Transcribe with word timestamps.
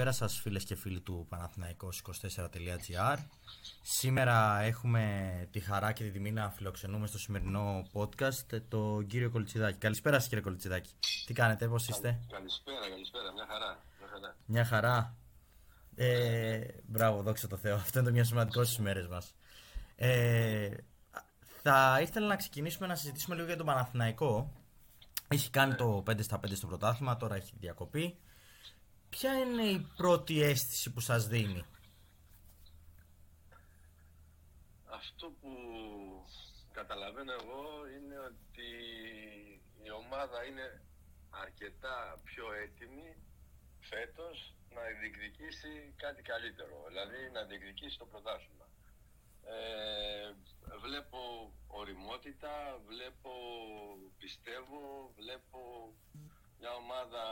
Καλησπέρα 0.00 0.28
σας 0.28 0.40
φίλες 0.40 0.64
και 0.64 0.74
φίλοι 0.74 1.00
του 1.00 1.28
Παναθηναϊκός24.gr 1.30 3.16
Σήμερα 3.82 4.60
έχουμε 4.60 5.48
τη 5.50 5.60
χαρά 5.60 5.92
και 5.92 6.04
τη 6.04 6.10
τιμή 6.10 6.32
να 6.32 6.50
φιλοξενούμε 6.50 7.06
στο 7.06 7.18
σημερινό 7.18 7.86
podcast 7.92 8.60
τον 8.68 9.06
κύριο 9.06 9.30
Κολτσιδάκη. 9.30 9.78
Καλησπέρα 9.78 10.18
σας 10.18 10.28
κύριε 10.28 10.44
Κολτσιδάκη. 10.44 10.90
Τι 11.26 11.32
κάνετε, 11.32 11.68
πώς 11.68 11.88
είστε; 11.88 12.20
Καλησπέρα, 12.30 12.88
καλησπέρα. 12.90 13.32
Μια 13.32 13.46
χαρά. 13.48 13.78
Μια 13.98 14.08
χαρά. 14.08 14.36
Μια 14.46 14.64
χαρά. 14.64 15.16
Ε, 15.94 16.60
μπράβο, 16.86 17.22
δόξα 17.22 17.48
τω 17.48 17.56
Θεώ. 17.56 17.74
Αυτό 17.74 17.98
είναι 17.98 18.08
το 18.08 18.14
μια 18.14 18.24
σημαντικό 18.24 18.64
στις 18.64 18.78
μέρες 18.78 19.06
μας. 19.06 19.34
Ε, 19.96 20.70
θα 21.62 21.98
ήθελα 22.02 22.26
να 22.26 22.36
ξεκινήσουμε 22.36 22.86
να 22.86 22.94
συζητήσουμε 22.94 23.34
λίγο 23.34 23.46
για 23.46 23.56
τον 23.56 23.66
Παναθηναϊκό. 23.66 24.52
Έχει 25.28 25.50
κάνει 25.50 25.74
το 25.74 26.02
5 26.06 26.22
στα 26.22 26.40
5 26.40 26.56
στο 26.56 26.66
πρωτάθλημα, 26.66 27.16
τώρα 27.16 27.34
έχει 27.34 27.52
διακοπή. 27.60 28.18
Ποια 29.10 29.38
είναι 29.38 29.62
η 29.62 29.86
πρώτη 29.96 30.42
αίσθηση 30.42 30.92
που 30.92 31.00
σας 31.00 31.26
δίνει; 31.26 31.64
Αυτό 34.84 35.26
που 35.40 35.50
καταλαβαίνω 36.72 37.32
εγώ 37.32 37.86
είναι 37.96 38.18
ότι 38.18 38.70
η 39.82 39.90
ομάδα 39.90 40.44
είναι 40.44 40.82
αρκετά 41.30 42.20
πιο 42.24 42.52
έτοιμη 42.52 43.16
φέτος 43.80 44.54
να 44.74 44.80
διεκδικήσει 45.00 45.94
κάτι 45.96 46.22
καλύτερο, 46.22 46.84
δηλαδή 46.88 47.30
να 47.32 47.42
διεκδικήσει 47.44 47.98
το 47.98 48.06
πρωτάθλημα. 48.06 48.66
Ε, 49.44 50.34
βλέπω 50.84 51.20
οριμότητα, 51.66 52.80
βλέπω 52.86 53.32
πιστεύω, 54.18 55.12
βλέπω 55.16 55.60
μια 56.60 56.72
ομάδα 56.82 57.22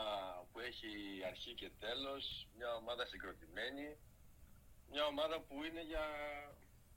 που 0.52 0.59
έχει 0.60 0.88
αρχή 1.30 1.55
και 1.55 1.70
τέλος, 1.78 2.48
μια 2.56 2.74
ομάδα 2.74 3.06
συγκροτημένη, 3.06 3.96
μια 4.91 5.04
ομάδα 5.04 5.41
που 5.41 5.54
είναι 5.64 5.82
για, 5.82 6.06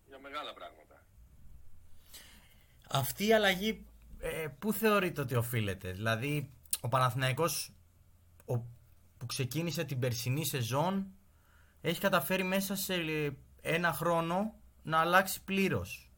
για 0.08 0.20
μεγάλα 0.20 0.54
πράγματα. 0.54 1.06
Αυτή 2.90 3.28
η 3.28 3.34
αλλαγή 3.34 3.86
ε, 4.20 4.48
πού 4.60 4.74
θεωρείτε 4.74 5.22
ότι 5.22 5.36
οφείλεται, 5.36 5.92
δηλαδή 5.92 6.52
ο 6.82 6.88
Παναθηναϊκός 6.88 7.72
ο, 8.46 8.58
που 9.18 9.26
ξεκίνησε 9.26 9.84
την 9.84 10.00
περσινή 10.00 10.46
σεζόν 10.46 11.14
έχει 11.82 12.00
καταφέρει 12.00 12.44
μέσα 12.44 12.76
σε 12.76 12.96
ένα 13.62 13.94
χρόνο 13.94 14.56
να 14.84 15.00
αλλάξει 15.00 15.44
πλήρως. 15.44 16.11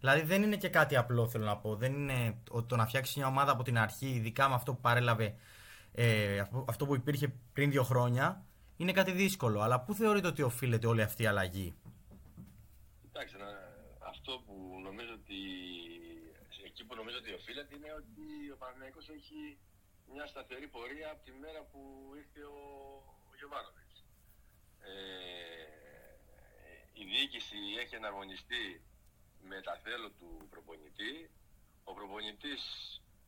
Δηλαδή 0.00 0.22
δεν 0.22 0.42
είναι 0.42 0.56
και 0.56 0.68
κάτι 0.68 0.96
απλό 0.96 1.28
θέλω 1.28 1.44
να 1.44 1.56
πω. 1.56 1.76
Δεν 1.76 1.92
είναι 1.92 2.38
το 2.66 2.76
να 2.76 2.86
φτιάξεις 2.86 3.16
μια 3.16 3.26
ομάδα 3.26 3.52
από 3.52 3.62
την 3.62 3.78
αρχή, 3.78 4.06
ειδικά 4.06 4.48
με 4.48 4.54
αυτό 4.54 4.74
που 4.74 4.80
παρέλαβε, 4.80 5.34
ε, 5.94 6.42
αυτό 6.66 6.86
που 6.86 6.94
υπήρχε 6.94 7.32
πριν 7.52 7.70
δύο 7.70 7.82
χρόνια, 7.82 8.44
είναι 8.76 8.92
κάτι 8.92 9.12
δύσκολο. 9.12 9.60
Αλλά 9.60 9.80
πού 9.80 9.94
θεωρείτε 9.94 10.26
ότι 10.26 10.42
οφείλεται 10.42 10.86
όλη 10.86 11.02
αυτή 11.02 11.22
η 11.22 11.26
αλλαγή; 11.26 11.74
Κοιτάξτε, 13.02 13.38
αυτό 13.98 14.32
που 14.46 14.80
νομίζω 14.82 15.12
ότι, 15.12 15.40
εκεί 16.64 16.84
που 16.84 16.94
νομίζω 16.94 17.18
ότι 17.18 17.32
οφείλεται 17.32 17.74
είναι 17.76 17.92
ότι 18.02 18.50
ο 18.54 18.56
Παναγιακός 18.56 19.08
έχει 19.08 19.58
μια 20.12 20.26
σταθερή 20.26 20.68
πορεία 20.68 21.10
από 21.10 21.22
τη 21.24 21.32
μέρα 21.42 21.60
που 21.70 21.80
ήρθε 22.20 22.42
ο, 22.44 22.58
ο 23.30 23.34
Ε, 24.80 25.78
η 26.92 27.04
διοίκηση 27.10 27.56
έχει 27.82 27.94
εναρμονιστεί 27.94 28.82
με 29.40 29.60
τα 29.60 29.80
θέλω 29.84 30.10
του 30.10 30.46
προπονητή. 30.50 31.30
Ο 31.84 31.94
προπονητής 31.94 32.62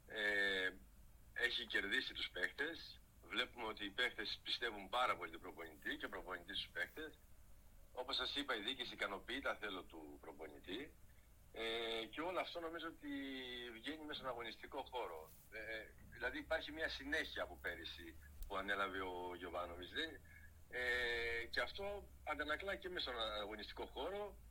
ε, 0.06 0.70
έχει 1.33 1.66
κερδίσει 1.66 2.12
τους 2.12 2.30
παίχτες. 2.33 3.00
Βλέπουμε 3.28 3.66
ότι 3.66 3.84
οι 3.84 3.91
παίχτες 3.91 4.41
πιστεύουν 4.42 4.88
πάρα 4.88 5.16
πολύ 5.16 5.31
τον 5.31 5.41
προπονητή 5.41 5.97
και 5.97 6.05
ο 6.05 6.08
προπονητής 6.08 6.58
στους 6.58 6.70
παίχτες. 6.72 7.19
Όπως 7.92 8.16
σας 8.16 8.34
είπα 8.36 8.56
η 8.56 8.61
διοίκηση 8.61 8.94
ικανοποιεί 8.94 9.41
τα 9.41 9.55
θέλω 9.55 9.83
του 9.83 10.19
προπονητή. 10.20 10.94
Ε, 11.53 12.05
και 12.11 12.20
όλο 12.20 12.41
αυτό 12.41 12.61
νομίζω 12.61 12.86
ότι 12.86 13.12
βγαίνει 13.72 14.04
μέσα 14.04 14.19
στον 14.19 14.31
αγωνιστικό 14.31 14.82
χώρο. 14.91 15.31
Ε, 15.50 15.84
δηλαδή 16.10 16.38
υπάρχει 16.38 16.72
μια 16.72 16.88
συνέχεια 16.88 17.43
από 17.43 17.59
πέρυσι 17.62 18.19
που 18.47 18.56
ανέλαβε 18.56 19.00
ο 19.00 19.34
Γιωβάνοβης. 19.37 19.91
Ε, 20.70 21.44
και 21.50 21.60
αυτό 21.60 22.09
αντανακλά 22.25 22.76
και 22.76 22.88
μέσα 22.88 23.10
στον 23.10 23.20
αγωνιστικό 23.43 23.87
χώρο 23.87 24.22
ε, 24.26 24.50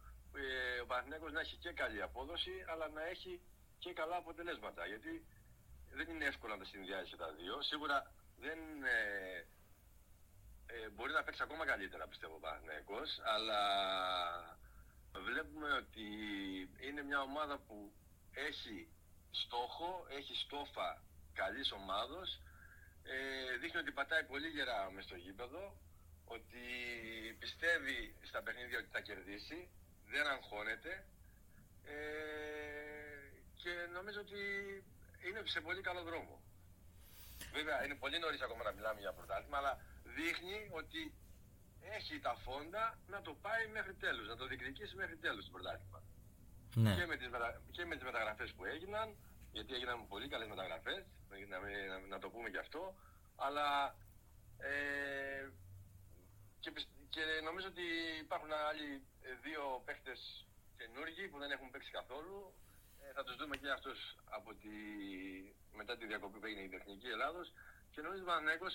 ο 0.82 0.86
Παναθηναίκος 0.86 1.32
να 1.32 1.40
έχει 1.40 1.56
και 1.56 1.72
καλή 1.72 2.02
απόδοση 2.02 2.66
αλλά 2.68 2.88
να 2.88 3.04
έχει 3.08 3.42
και 3.80 3.94
καλά 3.94 4.16
αποτελέσματα. 4.16 4.86
Γιατί 4.86 5.26
δεν 5.92 6.10
είναι 6.10 6.26
εύκολο 6.26 6.54
να 6.54 6.60
τα 6.60 6.66
συνδυάσει 6.66 7.16
τα 7.16 7.32
δύο. 7.34 7.62
Σίγουρα 7.62 8.12
δεν 8.40 8.60
ε, 8.84 9.46
ε, 10.66 10.90
μπορεί 10.90 11.12
να 11.14 11.24
παίξει 11.24 11.44
ακόμα 11.44 11.66
καλύτερα 11.66 12.08
πιστεύω 12.08 12.36
ο 12.36 12.40
Παναθηναίκος 12.40 13.20
αλλά 13.24 13.62
βλέπουμε 15.12 15.72
ότι 15.74 16.08
είναι 16.80 17.02
μια 17.04 17.22
ομάδα 17.22 17.58
που 17.58 17.94
έχει 18.32 18.88
στόχο, 19.32 20.06
έχει 20.10 20.36
στόφα 20.36 21.02
καλής 21.34 21.72
ομάδος. 21.72 22.42
Ε, 23.04 23.58
δείχνει 23.58 23.80
ότι 23.80 23.92
πατάει 23.92 24.24
πολύ 24.24 24.48
γερά 24.48 24.92
μες 24.92 25.04
στο 25.04 25.16
γήπεδο 25.16 25.78
ότι 26.26 26.66
πιστεύει 27.40 28.16
στα 28.22 28.42
παιχνίδια 28.44 28.80
ότι 28.80 28.90
θα 28.92 29.02
κερδίσει 29.02 29.70
δεν 30.12 30.28
αγχώνεται 30.28 31.06
ε, 31.84 31.96
και 33.62 33.72
νομίζω 33.94 34.20
ότι 34.20 34.42
είναι 35.26 35.42
σε 35.46 35.62
πολύ 35.62 35.82
καλό 35.82 36.02
δρόμο. 36.04 36.42
Βέβαια 37.54 37.86
είναι 37.86 37.96
πολύ 37.96 38.20
νωρίς 38.20 38.42
ακόμα 38.42 38.64
να 38.64 38.72
μιλάμε 38.72 39.00
για 39.00 39.14
πρωτάθλημα, 39.14 39.58
αλλά 39.58 39.82
δείχνει 40.04 40.70
ότι 40.72 41.14
έχει 41.82 42.20
τα 42.20 42.34
φόντα 42.46 43.00
να 43.08 43.22
το 43.22 43.34
πάει 43.34 43.68
μέχρι 43.68 43.94
τέλους, 43.94 44.28
να 44.28 44.36
το 44.36 44.48
διεκδικήσει 44.48 44.96
μέχρι 44.96 45.18
τέλους 45.18 45.46
το 45.46 45.52
πρωτάθλημα. 45.52 46.04
Ναι. 46.76 46.96
Και, 46.96 47.06
με 47.06 47.16
τις 47.16 47.30
μετα... 47.30 47.62
και 47.72 47.86
με 47.86 47.96
τις 47.96 48.04
μεταγραφές 48.04 48.54
που 48.54 48.66
έγιναν, 48.66 49.16
γιατί 49.52 49.74
έγιναν 49.74 50.08
πολύ 50.08 50.28
καλές 50.28 50.48
μεταγραφές, 50.48 51.06
να, 51.50 51.58
να, 51.60 52.00
να 52.08 52.20
το 52.20 52.30
πούμε 52.30 52.50
και 52.50 52.58
αυτό, 52.58 52.96
αλλά 53.36 53.96
ε, 54.58 55.50
και, 56.60 56.72
και 57.10 57.22
νομίζω 57.44 57.68
ότι 57.68 57.86
υπάρχουν 58.22 58.52
άλλοι 58.52 58.90
ε, 58.94 59.09
δύο 59.46 59.64
παίχτες 59.86 60.20
καινούργοι 60.80 61.24
που 61.30 61.38
δεν 61.44 61.52
έχουν 61.56 61.70
παίξει 61.72 61.92
καθόλου. 62.00 62.38
Ε, 63.04 63.12
θα 63.16 63.24
τους 63.24 63.36
δούμε 63.40 63.56
και 63.58 63.70
αυτούς 63.78 64.00
από 64.38 64.50
τη... 64.62 64.76
μετά 65.80 65.94
τη 65.98 66.06
διακοπή 66.12 66.38
που 66.40 66.48
έγινε 66.50 66.64
η 66.70 66.74
Τεχνική 66.76 67.10
Ελλάδος. 67.16 67.48
Και 67.92 68.02
νομίζω 68.02 68.22
ότι 68.24 68.32
ο 68.32 68.70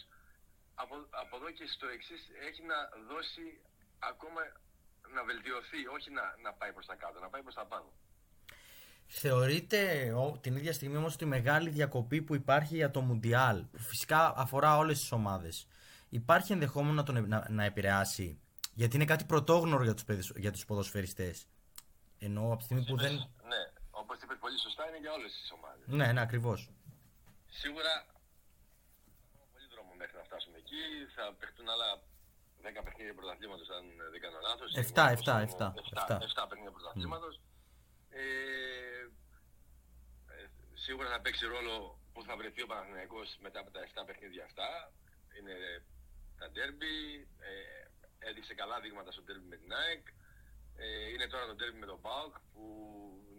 από, 0.82 0.94
από 1.22 1.36
εδώ 1.36 1.50
και 1.50 1.66
στο 1.74 1.86
εξής 1.86 2.22
έχει 2.48 2.62
να 2.72 2.78
δώσει 3.10 3.44
ακόμα 3.98 4.40
να 5.14 5.24
βελτιωθεί, 5.24 5.80
όχι 5.96 6.10
να, 6.10 6.24
να 6.42 6.52
πάει 6.52 6.72
προς 6.72 6.86
τα 6.86 6.94
κάτω, 6.94 7.20
να 7.20 7.28
πάει 7.28 7.42
προς 7.42 7.54
τα 7.54 7.66
πάνω. 7.66 7.92
Θεωρείτε 9.06 10.12
την 10.40 10.56
ίδια 10.56 10.72
στιγμή 10.72 10.96
όμως 10.96 11.16
τη 11.16 11.24
μεγάλη 11.24 11.70
διακοπή 11.70 12.22
που 12.22 12.34
υπάρχει 12.34 12.74
για 12.74 12.90
το 12.90 13.00
Μουντιάλ, 13.00 13.64
που 13.64 13.78
φυσικά 13.78 14.34
αφορά 14.36 14.76
όλες 14.76 14.98
τις 14.98 15.12
ομάδες, 15.12 15.66
υπάρχει 16.08 16.52
ενδεχόμενο 16.52 16.94
να, 16.94 17.02
τον, 17.02 17.28
να, 17.28 17.46
να 17.50 17.64
επηρεάσει 17.64 18.38
γιατί 18.74 18.96
είναι 18.96 19.04
κάτι 19.04 19.24
πρωτόγνωρο 19.24 19.84
για 19.84 19.94
τους, 19.94 20.30
για 20.36 20.52
τους 20.52 20.64
ποδοσφαιριστές. 20.64 21.46
Ενώ 22.18 22.42
από 22.52 22.56
τη 22.56 22.64
στιγμή 22.64 22.84
που 22.84 22.96
δεν... 22.96 23.14
Ναι, 23.52 23.62
όπως 23.90 24.16
είπες 24.22 24.38
πολύ 24.40 24.58
σωστά 24.58 24.88
είναι 24.88 24.98
για 25.04 25.12
όλες 25.12 25.30
τις 25.38 25.50
ομάδες. 25.56 25.86
Ναι, 25.86 26.12
ναι, 26.12 26.20
ακριβώς. 26.20 26.70
Σίγουρα 27.60 27.92
έχουμε 29.26 29.46
πολύ 29.52 29.66
δρόμο 29.74 29.92
μέχρι 30.00 30.16
να 30.20 30.24
φτάσουμε 30.28 30.56
εκεί. 30.62 30.82
Θα 31.16 31.24
παιχτούν 31.38 31.68
άλλα 31.74 31.88
10 32.62 32.84
παιχνίδια 32.84 33.14
πρωταθλήματος 33.14 33.68
αν 33.76 33.84
δεν 34.12 34.20
κάνω 34.24 34.38
λάθος. 34.48 34.68
7, 34.74 35.10
7, 35.10 35.40
7. 35.40 35.74
7, 36.06 36.18
7 36.32 36.46
παιχνίδια 36.48 36.72
πρωταθλήματος. 36.76 37.34
Mm. 37.36 37.42
Ε, 38.16 39.06
σίγουρα 40.74 41.08
θα 41.08 41.20
παίξει 41.20 41.44
ρόλο 41.46 41.98
που 42.12 42.22
θα 42.22 42.36
βρεθεί 42.36 42.62
ο 42.62 42.66
Παναθηναϊκός 42.66 43.28
μετά 43.40 43.58
από 43.60 43.70
τα 43.70 43.80
7 43.80 44.02
παιχνίδια 44.06 44.44
αυτά. 44.44 44.68
Είναι 45.38 45.56
τα 46.38 46.50
ντέρμπι, 46.50 47.28
ε, 47.38 47.83
έδειξε 48.28 48.54
καλά 48.54 48.80
δείγματα 48.80 49.10
στο 49.12 49.22
τέρμι 49.22 49.46
με 49.52 49.56
την 49.56 49.72
ΑΕΚ. 49.80 50.04
Ε, 50.76 51.08
είναι 51.12 51.26
τώρα 51.26 51.46
το 51.46 51.54
τέρμι 51.54 51.78
με 51.78 51.86
τον 51.86 52.00
ΠΑΟΚ 52.00 52.34
που 52.52 52.64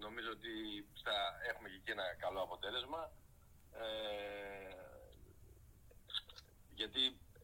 νομίζω 0.06 0.30
ότι 0.38 0.54
θα 1.04 1.18
έχουμε 1.50 1.68
και 1.70 1.76
εκεί 1.76 1.92
ένα 1.92 2.08
καλό 2.24 2.42
αποτέλεσμα. 2.42 3.02
Ε, 3.84 4.76
γιατί 6.80 7.04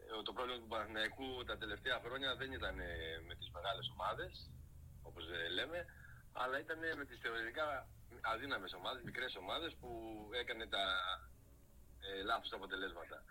ε, 0.09 0.21
το 0.23 0.33
πρόβλημα 0.33 0.59
του 0.61 0.71
Παναθηναϊκού 0.73 1.43
τα 1.43 1.57
τελευταία 1.57 1.97
χρόνια 2.03 2.35
δεν 2.35 2.51
ήταν 2.51 2.79
ε, 2.79 3.19
με 3.27 3.33
τις 3.35 3.49
μεγάλες 3.55 3.87
ομάδες, 3.93 4.49
όπως 5.03 5.23
λέμε, 5.57 5.79
αλλά 6.33 6.59
ήταν 6.59 6.79
με 6.97 7.05
τις 7.05 7.19
θεωρητικά 7.19 7.87
αδύναμες 8.21 8.73
ομάδες, 8.73 9.03
μικρές 9.03 9.35
ομάδες 9.35 9.75
που 9.79 9.89
έκανε 10.41 10.65
τα 10.67 10.85
ε, 11.99 12.23
λάθος 12.23 12.51
αποτελέσματα. 12.51 13.23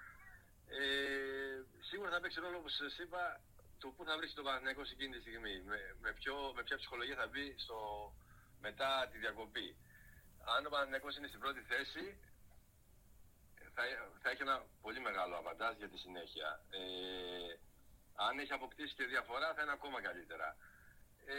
Ε, 0.67 1.63
σίγουρα 1.81 2.11
θα 2.11 2.21
παίξει 2.21 2.41
ρόλο, 2.41 2.59
όπως 2.59 2.75
σας 2.75 2.99
είπα, 2.99 3.41
το 3.81 3.89
πού 3.95 4.05
θα 4.09 4.17
βρει 4.19 4.27
τον 4.31 4.45
Παναθηναϊκό 4.45 4.83
εκείνη 4.95 5.13
τη 5.15 5.21
στιγμή, 5.21 5.55
με, 5.71 5.79
με, 6.03 6.11
ποιο, 6.19 6.35
με 6.57 6.63
ποια 6.63 6.77
ψυχολογία 6.77 7.17
θα 7.23 7.27
μπει 7.27 7.47
στο, 7.65 7.79
μετά 8.61 9.09
τη 9.11 9.17
διακοπή. 9.19 9.69
Αν 10.55 10.67
ο 10.67 10.69
Παναθηναϊκός 10.69 11.17
είναι 11.17 11.29
στην 11.33 11.41
πρώτη 11.41 11.61
θέση, 11.71 12.05
θα, 13.75 13.83
θα 14.23 14.31
έχει 14.31 14.43
ένα 14.43 14.57
πολύ 14.85 15.01
μεγάλο 15.01 15.35
αβαντάζ 15.37 15.77
για 15.77 15.89
τη 15.89 15.99
συνέχεια. 15.99 16.49
Ε, 16.71 17.53
Αν 18.27 18.39
έχει 18.39 18.53
αποκτήσει 18.53 18.95
και 18.95 19.05
διαφορά 19.05 19.55
θα 19.55 19.63
είναι 19.63 19.77
ακόμα 19.79 19.99
καλύτερα. 20.09 20.49
Ε, 21.27 21.37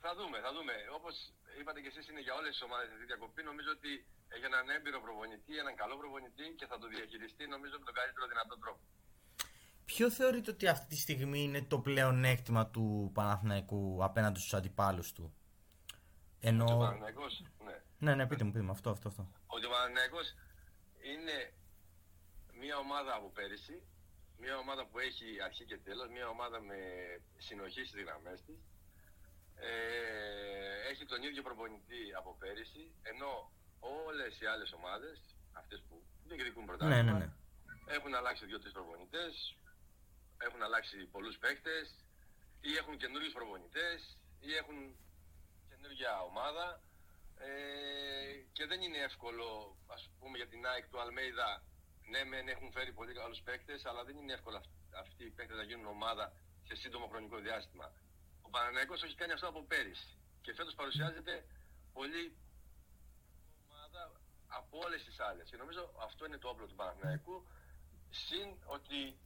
θα 0.00 0.14
δούμε, 0.14 0.40
θα 0.40 0.52
δούμε. 0.52 0.74
Όπως 0.98 1.14
είπατε 1.58 1.80
και 1.80 1.90
εσείς 1.92 2.08
είναι 2.08 2.20
για 2.26 2.34
όλες 2.34 2.50
τις 2.54 2.62
ομάδες 2.62 2.88
αυτή 2.90 3.02
η 3.02 3.10
διακοπή. 3.12 3.42
Νομίζω 3.42 3.70
ότι 3.70 3.92
έχει 4.34 4.44
έναν 4.44 4.68
έμπειρο 4.76 5.00
προπονητή, 5.00 5.58
έναν 5.58 5.74
καλό 5.76 5.96
προπονητή 5.96 6.46
και 6.58 6.66
θα 6.66 6.78
το 6.78 6.86
διαχειριστεί 6.86 7.46
νομίζω 7.46 7.78
με 7.78 7.84
τον 7.84 7.94
καλύτερο 7.94 8.26
δυνατό 8.26 8.54
τρόπο. 8.58 8.82
Ποιο 9.86 10.10
θεωρείτε 10.10 10.50
ότι 10.50 10.68
αυτή 10.68 10.86
τη 10.86 10.96
στιγμή 10.96 11.42
είναι 11.42 11.62
το 11.62 11.78
πλέον 11.78 12.24
έκτημα 12.24 12.66
του 12.66 13.10
Παναθηναϊκού 13.14 14.04
απέναντι 14.04 14.38
στους 14.38 14.54
αντιπάλους 14.54 15.12
του; 15.12 15.34
Ενώ... 16.40 16.64
Ο 16.64 16.78
Παναθηναϊκός, 16.78 17.42
ναι. 17.64 17.76
Ναι, 17.98 18.14
ναι, 18.14 18.26
πείτε 18.26 18.44
μου, 18.44 18.50
πείτε 18.52 18.64
μου, 18.64 18.70
αυτό, 18.70 18.90
αυτό, 18.90 19.08
αυτό. 19.08 19.32
Ότι 19.46 19.66
ο 19.66 19.70
Παναθηναϊκός 19.70 20.34
είναι 21.12 21.36
μια 22.60 22.76
ομάδα 22.76 23.14
από 23.14 23.28
πέρυσι, 23.30 23.82
μια 24.38 24.56
ομάδα 24.58 24.86
που 24.86 24.98
έχει 24.98 25.26
αρχή 25.44 25.64
και 25.64 25.78
τέλος, 25.78 26.08
μια 26.16 26.28
ομάδα 26.28 26.60
με 26.60 26.78
συνοχής 27.36 27.88
στις 27.88 28.02
γραμμές 28.02 28.42
της. 28.46 28.58
Ε, 29.54 29.70
έχει 30.90 31.04
τον 31.12 31.22
ίδιο 31.22 31.42
προπονητή 31.42 32.04
από 32.18 32.36
πέρυσι, 32.38 32.84
ενώ 33.02 33.52
όλες 33.80 34.40
οι 34.40 34.46
άλλες 34.46 34.72
ομάδες, 34.72 35.16
αυτές 35.52 35.78
που 35.88 35.94
διεκδικούν 36.26 36.64
πρωτάθλημα, 36.66 37.02
ναι, 37.02 37.12
ναι, 37.12 37.18
ναι. 37.18 37.30
έχουν 37.96 38.14
αλλάξει 38.14 38.46
δύο-τρεις 38.46 38.72
προπονητές, 38.72 39.56
έχουν 40.38 40.62
αλλάξει 40.62 40.96
πολλούς 41.06 41.38
παίκτες, 41.38 41.86
ή 42.60 42.76
έχουν 42.76 42.96
καινούριους 42.96 43.32
προπονητές, 43.32 44.18
ή 44.40 44.54
έχουν 44.54 44.96
καινούργια 45.68 46.20
ομάδα. 46.20 46.80
Ε, 47.38 48.32
και 48.52 48.66
δεν 48.66 48.80
είναι 48.82 48.98
εύκολο, 48.98 49.76
ας 49.86 50.10
πούμε 50.18 50.36
για 50.36 50.48
την 50.48 50.66
ΑΕΚ 50.66 50.88
του 50.88 51.00
Αλμέιδα, 51.00 51.62
ναι 52.10 52.24
μεν 52.24 52.48
έχουν 52.48 52.72
φέρει 52.72 52.92
πολύ 52.92 53.12
καλούς 53.12 53.40
παίκτες, 53.40 53.84
αλλά 53.84 54.04
δεν 54.04 54.16
είναι 54.16 54.32
εύκολο 54.32 54.62
αυτοί 55.02 55.24
οι 55.24 55.30
παίκτες 55.30 55.56
να 55.56 55.62
γίνουν 55.62 55.86
ομάδα 55.86 56.32
σε 56.68 56.74
σύντομο 56.74 57.06
χρονικό 57.06 57.36
διάστημα. 57.38 57.92
Ο 58.42 58.48
Παναναϊκός 58.50 59.02
έχει 59.02 59.14
κάνει 59.14 59.32
αυτό 59.32 59.48
από 59.48 59.62
πέρυσι 59.62 60.16
και 60.42 60.54
φέτος 60.54 60.74
παρουσιάζεται 60.74 61.44
πολύ 61.92 62.36
ομάδα 63.68 64.20
από 64.46 64.78
όλες 64.84 65.04
τις 65.04 65.20
άλλες. 65.20 65.50
Και 65.50 65.56
νομίζω 65.56 65.94
αυτό 66.06 66.26
είναι 66.26 66.38
το 66.38 66.48
όπλο 66.48 66.66
του 66.66 66.74
Παναναϊκού, 66.74 67.46
συν 68.10 68.48
ότι 68.64 69.18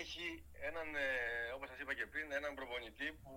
έχει 0.00 0.26
έναν, 0.68 0.88
ε, 0.94 1.08
όπως 1.54 1.68
σας 1.68 1.78
είπα 1.80 1.94
και 1.94 2.06
πριν, 2.12 2.26
έναν 2.38 2.54
προπονητή 2.54 3.08
που 3.22 3.32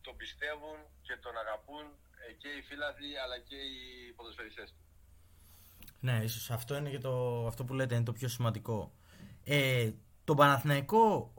τον 0.00 0.16
πιστεύουν 0.16 0.78
και 1.06 1.16
τον 1.24 1.34
αγαπούν 1.42 1.86
ε, 2.22 2.32
και 2.40 2.48
οι 2.48 2.62
φίλαθλοι 2.68 3.18
αλλά 3.22 3.38
και 3.48 3.56
οι 3.56 4.12
ποδοσφαιριστές 4.16 4.68
του. 4.70 4.82
Ναι, 6.00 6.16
ίσως 6.22 6.50
αυτό 6.50 6.76
είναι 6.76 6.90
και 6.90 6.98
το, 6.98 7.46
αυτό 7.46 7.64
που 7.64 7.74
λέτε 7.74 7.94
είναι 7.94 8.04
το 8.04 8.12
πιο 8.12 8.28
σημαντικό. 8.28 8.92
Ε, 9.44 9.90
το 10.24 10.34
Παναθηναϊκό 10.34 11.32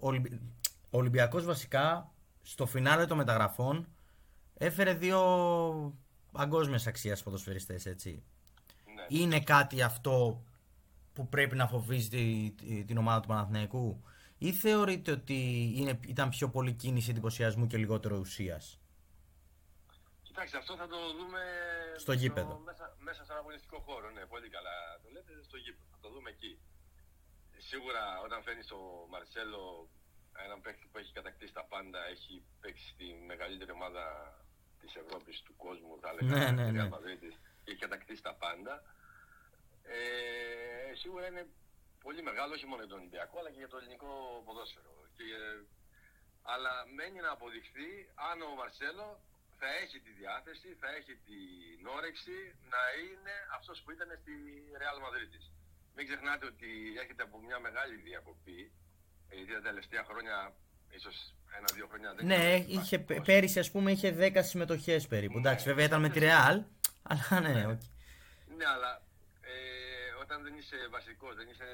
ο 0.89 0.97
Ολυμπιακός 0.97 1.45
βασικά 1.45 2.11
στο 2.41 2.65
φινάλε 2.65 3.05
των 3.05 3.17
μεταγραφών 3.17 3.87
έφερε 4.57 4.93
δύο 4.93 5.21
παγκόσμια 6.31 6.79
αξία 6.87 7.17
ποδοσφαιριστές 7.23 7.85
έτσι. 7.85 8.23
Ναι. 8.95 9.19
Είναι 9.19 9.39
κάτι 9.39 9.81
αυτό 9.81 10.43
που 11.13 11.27
πρέπει 11.27 11.55
να 11.55 11.67
φοβίζει 11.67 12.53
την 12.85 12.97
ομάδα 12.97 13.19
του 13.19 13.27
Παναθηναϊκού; 13.27 14.03
Ή 14.47 14.51
θεωρείτε 14.51 15.11
ότι 15.11 15.39
είναι, 15.75 15.99
ήταν 16.07 16.29
πιο 16.29 16.47
πολύ 16.49 16.73
κίνηση 16.73 17.09
εντυπωσιασμού 17.09 17.67
και 17.67 17.77
λιγότερο 17.77 18.15
ουσίας; 18.17 18.79
Κοιτάξτε, 20.21 20.57
αυτό 20.57 20.75
θα 20.75 20.87
το 20.87 20.99
δούμε 21.17 21.41
στο 21.97 22.13
γήπεδο. 22.13 22.53
μέσα, 22.69 22.95
μέσα 22.99 23.21
σε 23.25 23.31
ένα 23.31 23.41
αγωνιστικό 23.41 23.79
χώρο. 23.87 24.09
Ναι, 24.09 24.25
πολύ 24.25 24.49
καλά 24.49 24.75
το 25.03 25.09
λέτε, 25.13 25.31
στο 25.49 25.57
γήπεδο. 25.57 25.85
Θα 25.91 25.99
το 26.01 26.09
δούμε 26.13 26.29
εκεί. 26.29 26.53
Σίγουρα 27.69 28.03
όταν 28.25 28.43
φέρνει 28.43 28.63
το 28.73 28.79
Μαρσέλο 29.11 29.89
έναν 30.45 30.61
παίκτη 30.61 30.85
που 30.91 30.97
έχει 30.97 31.11
κατακτήσει 31.19 31.53
τα 31.53 31.65
πάντα, 31.73 31.99
έχει 32.13 32.43
παίξει 32.61 32.87
στη 32.93 33.05
μεγαλύτερη 33.29 33.71
ομάδα 33.71 34.05
της 34.81 34.95
Ευρώπης, 34.95 35.41
του 35.45 35.55
κόσμου, 35.55 35.99
θα 36.01 36.09
έλεγα. 36.09 36.51
Ναι, 36.51 36.63
ναι, 36.63 36.71
ναι. 36.71 36.89
Έχει 37.63 37.79
κατακτήσει 37.85 38.21
τα 38.21 38.33
πάντα. 38.43 38.73
Ε, 39.83 40.95
σίγουρα 41.01 41.27
είναι 41.27 41.45
πολύ 42.05 42.21
μεγάλο, 42.29 42.51
όχι 42.57 42.67
μόνο 42.69 42.81
για 42.83 42.91
τον 42.93 42.99
Ολυμπιακό, 43.01 43.35
αλλά 43.39 43.49
και 43.53 43.61
για 43.63 43.71
το 43.73 43.77
ελληνικό 43.81 44.11
ποδόσφαιρο. 44.45 44.93
Και, 45.17 45.27
αλλά 46.53 46.73
μένει 46.97 47.19
να 47.27 47.31
αποδειχθεί 47.37 47.89
αν 48.29 48.37
ο 48.49 48.51
Μαρσέλο 48.59 49.07
θα 49.59 49.67
έχει 49.81 49.97
τη 50.05 50.11
διάθεση, 50.21 50.69
θα 50.81 50.89
έχει 50.97 51.13
την 51.29 51.81
όρεξη 51.97 52.37
να 52.73 52.81
είναι 53.03 53.35
αυτός 53.57 53.77
που 53.81 53.89
ήταν 53.95 54.09
στη 54.21 54.35
Real 54.81 54.97
Madrid 55.05 55.33
Μην 55.95 56.03
ξεχνάτε 56.07 56.45
ότι 56.53 56.69
έχετε 57.03 57.21
από 57.27 57.37
μια 57.45 57.57
μεγάλη 57.67 57.95
διακοπή, 58.07 58.61
γιατί 59.35 59.51
τα 59.57 59.63
τελευταία 59.69 60.03
χρόνια, 60.09 60.35
ίσως 60.97 61.15
ένα-δύο 61.57 61.87
χρόνια 61.89 62.09
δεν 62.13 62.25
Ναι, 62.25 62.63
είχε, 62.75 62.97
πέρυσι 63.29 63.59
ας 63.59 63.71
πούμε 63.71 63.91
είχε 63.91 64.09
10 64.19 64.39
συμμετοχές 64.51 65.07
περίπου. 65.07 65.33
Ναι, 65.39 65.39
Εντάξει, 65.39 65.65
βέβαια 65.69 65.85
ήταν 65.85 66.01
με 66.01 66.09
τη 66.09 66.19
Real, 66.23 66.57
αλλά 67.09 67.39
ναι. 67.41 67.49
Ναι, 67.49 67.65
ναι 68.57 68.65
αλλά 68.75 68.91
ε, 68.95 69.12
όταν 70.33 70.45
δεν 70.47 70.57
είσαι 70.59 70.77
βασικός, 70.97 71.33
δεν 71.39 71.47
είσαι 71.51 71.69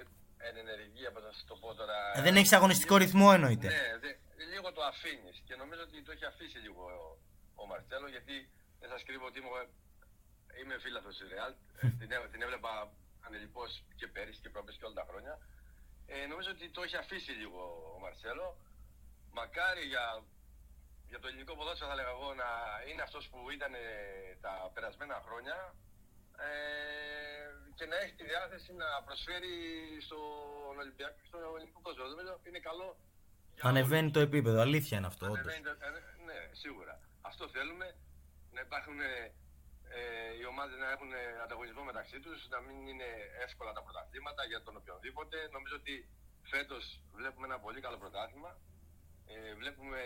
εν 0.48 0.56
ενεργεία, 0.64 1.10
πώς 1.14 1.24
να 1.28 1.32
το 1.52 1.56
πω 1.62 1.70
τώρα. 1.80 1.98
Ε, 2.18 2.22
δεν 2.28 2.36
έχεις 2.40 2.54
αγωνιστικό 2.60 2.96
ρυθμό 3.04 3.30
εννοείται. 3.38 3.68
Ναι, 3.68 3.86
δε, 4.02 4.10
λίγο 4.54 4.68
το 4.78 4.82
αφήνεις 4.92 5.38
και 5.48 5.56
νομίζω 5.62 5.82
ότι 5.88 5.98
το 6.06 6.12
έχει 6.16 6.26
αφήσει 6.32 6.58
λίγο 6.66 6.84
ο, 7.04 7.06
ο 7.62 7.64
Μαρτσέλο 7.70 8.08
γιατί 8.16 8.36
δεν 8.80 8.90
σας 8.94 9.02
κρύβω 9.08 9.26
ότι 9.32 9.40
είμαι, 9.40 9.62
είμαι 10.60 10.76
φίλαθρο 10.84 11.12
της 11.16 11.22
Ρεάλ. 11.32 11.52
την, 12.00 12.10
την 12.32 12.42
έβλεπα 12.46 12.72
ανελειπώ 13.26 13.64
και 14.00 14.08
πέρυσι 14.08 14.40
και 14.44 14.50
πρόπερσι 14.54 14.80
και 14.80 14.86
όλα 14.86 14.98
τα 15.02 15.06
χρόνια. 15.10 15.34
Ε, 16.14 16.26
νομίζω 16.32 16.50
ότι 16.56 16.66
το 16.76 16.82
έχει 16.86 16.98
αφήσει 17.04 17.32
λίγο 17.42 17.62
ο 17.96 18.00
Μαρσέλο. 18.04 18.48
Μακάρι 19.40 19.86
για, 19.94 20.06
για 21.12 21.20
το 21.20 21.28
ελληνικό 21.28 21.54
ποδόσφαιρο 21.56 21.90
θα 21.90 21.96
λέγα 22.00 22.12
εγώ 22.18 22.30
να 22.44 22.50
είναι 22.90 23.02
αυτός 23.08 23.24
που 23.30 23.40
ήταν 23.58 23.74
τα 24.46 24.54
περασμένα 24.74 25.16
χρόνια 25.26 25.58
ε, 26.48 26.50
και 27.78 27.86
να 27.92 27.98
έχει 28.04 28.14
τη 28.20 28.26
διάθεση 28.32 28.72
να 28.82 28.88
προσφέρει 29.08 29.56
στον 30.08 30.74
Ολυμπιακό 30.84 31.16
και 31.22 31.28
στον 31.32 31.42
ελληνικό 31.58 31.80
κόσμο. 31.82 32.04
Νομίζω 32.04 32.40
είναι 32.48 32.62
καλό. 32.70 32.90
Ανεβαίνει 33.70 34.12
το 34.12 34.20
επίπεδο, 34.28 34.58
αλήθεια 34.68 34.98
είναι 34.98 35.10
αυτό. 35.14 35.26
Ανεβαίνει 35.26 35.64
το, 35.68 35.74
ε, 35.88 35.90
ναι, 36.30 36.40
σίγουρα. 36.62 36.94
Αυτό 37.22 37.44
θέλουμε. 37.56 37.88
Να 38.56 38.62
υπάρχουν 38.68 39.00
ε, 39.00 40.02
οι 40.40 40.46
ομάδες 40.52 40.78
να 40.84 40.90
έχουν 40.96 41.12
ανταγωνισμό 41.44 41.84
μεταξύ 41.92 42.18
τους, 42.20 42.40
να 42.54 42.60
μην 42.66 42.78
είναι 42.92 43.10
εύκολα 43.46 43.72
τα 43.78 43.82
πρωταθλήματα 43.86 44.42
για 44.52 44.64
τον 44.66 44.76
οποιονδήποτε. 44.80 45.38
Νομίζω 45.56 45.76
ότι 45.82 45.96
φέτος 46.54 46.84
βλέπουμε 47.20 47.46
ένα 47.50 47.60
πολύ 47.60 47.80
καλό 47.86 47.98
πρωτάθλημα. 47.98 48.52
Ε, 49.32 49.54
βλέπουμε 49.62 50.00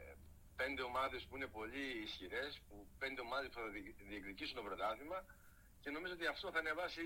ε, 0.00 0.14
πέντε 0.56 0.82
ομάδες 0.82 1.20
που 1.26 1.36
είναι 1.36 1.46
πολύ 1.58 1.84
ισχυρές, 2.06 2.60
που 2.66 2.74
πέντε 2.98 3.20
ομάδες 3.20 3.48
που 3.48 3.58
θα 3.60 3.68
διεκδικήσουν 4.08 4.56
το 4.56 4.62
πρωτάθλημα 4.62 5.18
και 5.82 5.90
νομίζω 5.90 6.12
ότι 6.12 6.26
αυτό 6.26 6.50
θα 6.50 6.58
ανεβάσει 6.58 7.00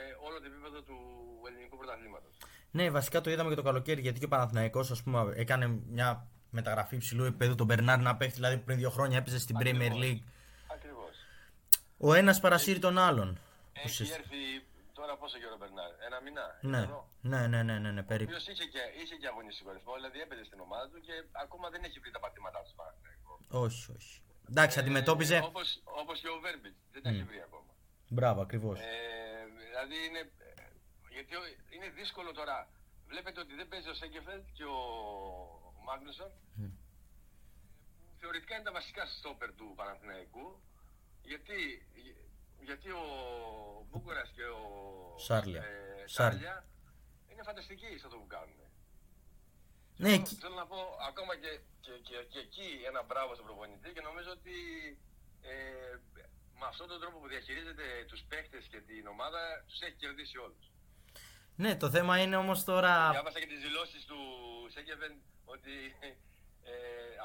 ε, 0.00 0.26
όλο 0.26 0.38
το 0.38 0.46
επίπεδο 0.46 0.82
του 0.82 0.96
ελληνικού 1.48 1.76
πρωταθλήματος. 1.76 2.34
Ναι, 2.70 2.90
βασικά 2.90 3.20
το 3.20 3.30
είδαμε 3.30 3.48
και 3.48 3.54
το 3.54 3.62
καλοκαίρι 3.62 4.00
γιατί 4.00 4.18
και 4.18 4.24
ο 4.24 4.28
Παναθηναϊκός 4.28 4.90
ας 4.90 5.02
πούμε 5.02 5.32
έκανε 5.34 5.66
μια 5.96 6.28
μεταγραφή 6.50 6.96
ψηλού 6.98 7.24
επίπεδου 7.24 7.54
τον 7.54 7.66
Μπερνάρ 7.66 7.98
να 7.98 8.16
παίξει, 8.16 8.34
δηλαδή 8.34 8.58
πριν 8.58 8.76
δύο 8.78 8.90
χρόνια 8.90 9.18
έπαιζε 9.18 9.38
στην 9.38 9.56
Premier 9.60 9.92
League. 10.02 10.22
Ακριβώς. 10.66 11.14
Ο 11.98 12.14
ένας 12.14 12.40
παρασύρει 12.40 12.78
τον 12.78 12.98
άλλον. 12.98 13.38
Έχει 13.72 14.02
έρθει 14.02 14.40
τώρα 14.92 15.16
πόσο 15.16 15.38
καιρό 15.38 15.56
Μπερνάρ, 15.56 15.90
ένα 16.06 16.20
μήνα. 16.20 16.58
Ναι. 16.60 16.88
Ναι, 17.20 17.46
ναι, 17.46 17.62
ναι, 17.62 17.78
ναι, 17.78 17.90
ναι, 17.90 18.02
περίπου. 18.02 18.32
Ο 18.34 18.36
είχε 18.36 18.64
και, 18.74 18.82
είχε 19.02 19.14
και 19.14 19.26
αγωνιστικό 19.26 19.72
ρυθμό, 19.72 19.94
δηλαδή 19.94 20.20
έπαιζε 20.20 20.44
στην 20.44 20.60
ομάδα 20.60 20.88
του 20.88 21.00
και 21.00 21.14
ακόμα 21.44 21.66
δεν 21.70 21.84
έχει 21.84 21.98
βρει 21.98 22.10
τα 22.10 22.20
πατήματά 22.20 22.60
του. 22.66 22.74
Όχι, 23.48 23.92
όχι. 23.98 24.22
Εντάξει, 24.50 24.78
αντιμετώπιζε. 24.78 25.36
Ε, 25.36 25.40
όπως, 26.00 26.20
και 26.20 26.28
ο 26.28 26.38
Βέρμπιτς. 26.40 26.76
Δεν 26.92 27.02
τα 27.02 27.08
έχει 27.08 27.22
βρει 27.22 27.40
ακόμα. 27.40 27.74
Μπράβο, 28.08 28.40
ακριβώς. 28.40 28.80
Ε, 28.80 28.84
δηλαδή 29.66 29.96
είναι. 30.08 30.30
Γιατί 31.10 31.34
είναι 31.74 31.88
δύσκολο 31.88 32.32
τώρα. 32.32 32.68
Βλέπετε 33.06 33.40
ότι 33.40 33.54
δεν 33.54 33.68
παίζει 33.68 33.88
ο 33.88 33.94
Σέγκεφελτ 33.94 34.44
και 34.52 34.64
ο 34.64 34.78
Μάγνουσον. 35.84 36.30
Mm. 36.60 36.70
Θεωρητικά 38.18 38.54
είναι 38.54 38.64
τα 38.64 38.72
βασικά 38.72 39.06
στόπερ 39.06 39.54
του 39.54 39.72
Παναθηναϊκού. 39.76 40.60
Γιατί, 41.22 41.86
γιατί 42.60 42.90
ο 42.90 43.04
Μπούκορας 43.90 44.30
και 44.30 44.44
ο 44.44 45.18
Σάρλια, 45.18 45.62
ε, 45.62 46.04
Σάρλια 46.06 46.66
είναι 47.28 47.42
φανταστικοί 47.42 47.98
σε 47.98 48.06
αυτό 48.06 48.18
που 48.18 48.26
κάνουν. 48.26 48.63
Ναι, 50.04 50.10
θέλω, 50.10 50.40
θέλω 50.44 50.56
να 50.62 50.66
πω 50.72 50.78
ακόμα 51.10 51.32
και, 51.42 51.52
και, 51.84 51.92
και, 52.08 52.16
και, 52.32 52.40
εκεί 52.46 52.68
ένα 52.90 53.00
μπράβο 53.08 53.30
στον 53.36 53.46
προπονητή 53.48 53.88
και 53.94 54.04
νομίζω 54.08 54.30
ότι 54.38 54.56
ε, 55.50 55.54
με 56.58 56.66
αυτόν 56.72 56.86
τον 56.92 56.98
τρόπο 57.02 57.16
που 57.20 57.28
διαχειρίζεται 57.34 57.86
τους 58.10 58.20
παίχτες 58.30 58.64
και 58.72 58.80
την 58.88 59.04
ομάδα 59.14 59.40
τους 59.68 59.78
έχει 59.86 59.96
κερδίσει 60.02 60.36
όλους. 60.46 60.64
Ναι, 61.62 61.72
το 61.82 61.88
θέμα 61.94 62.14
είναι 62.22 62.36
όμως 62.44 62.58
τώρα... 62.70 62.92
Διάβασα 63.10 63.40
και 63.42 63.50
τις 63.52 63.60
δηλώσεις 63.66 64.02
του 64.10 64.20
Σέκεβεν 64.74 65.12
ότι 65.54 65.74
ε, 66.70 66.74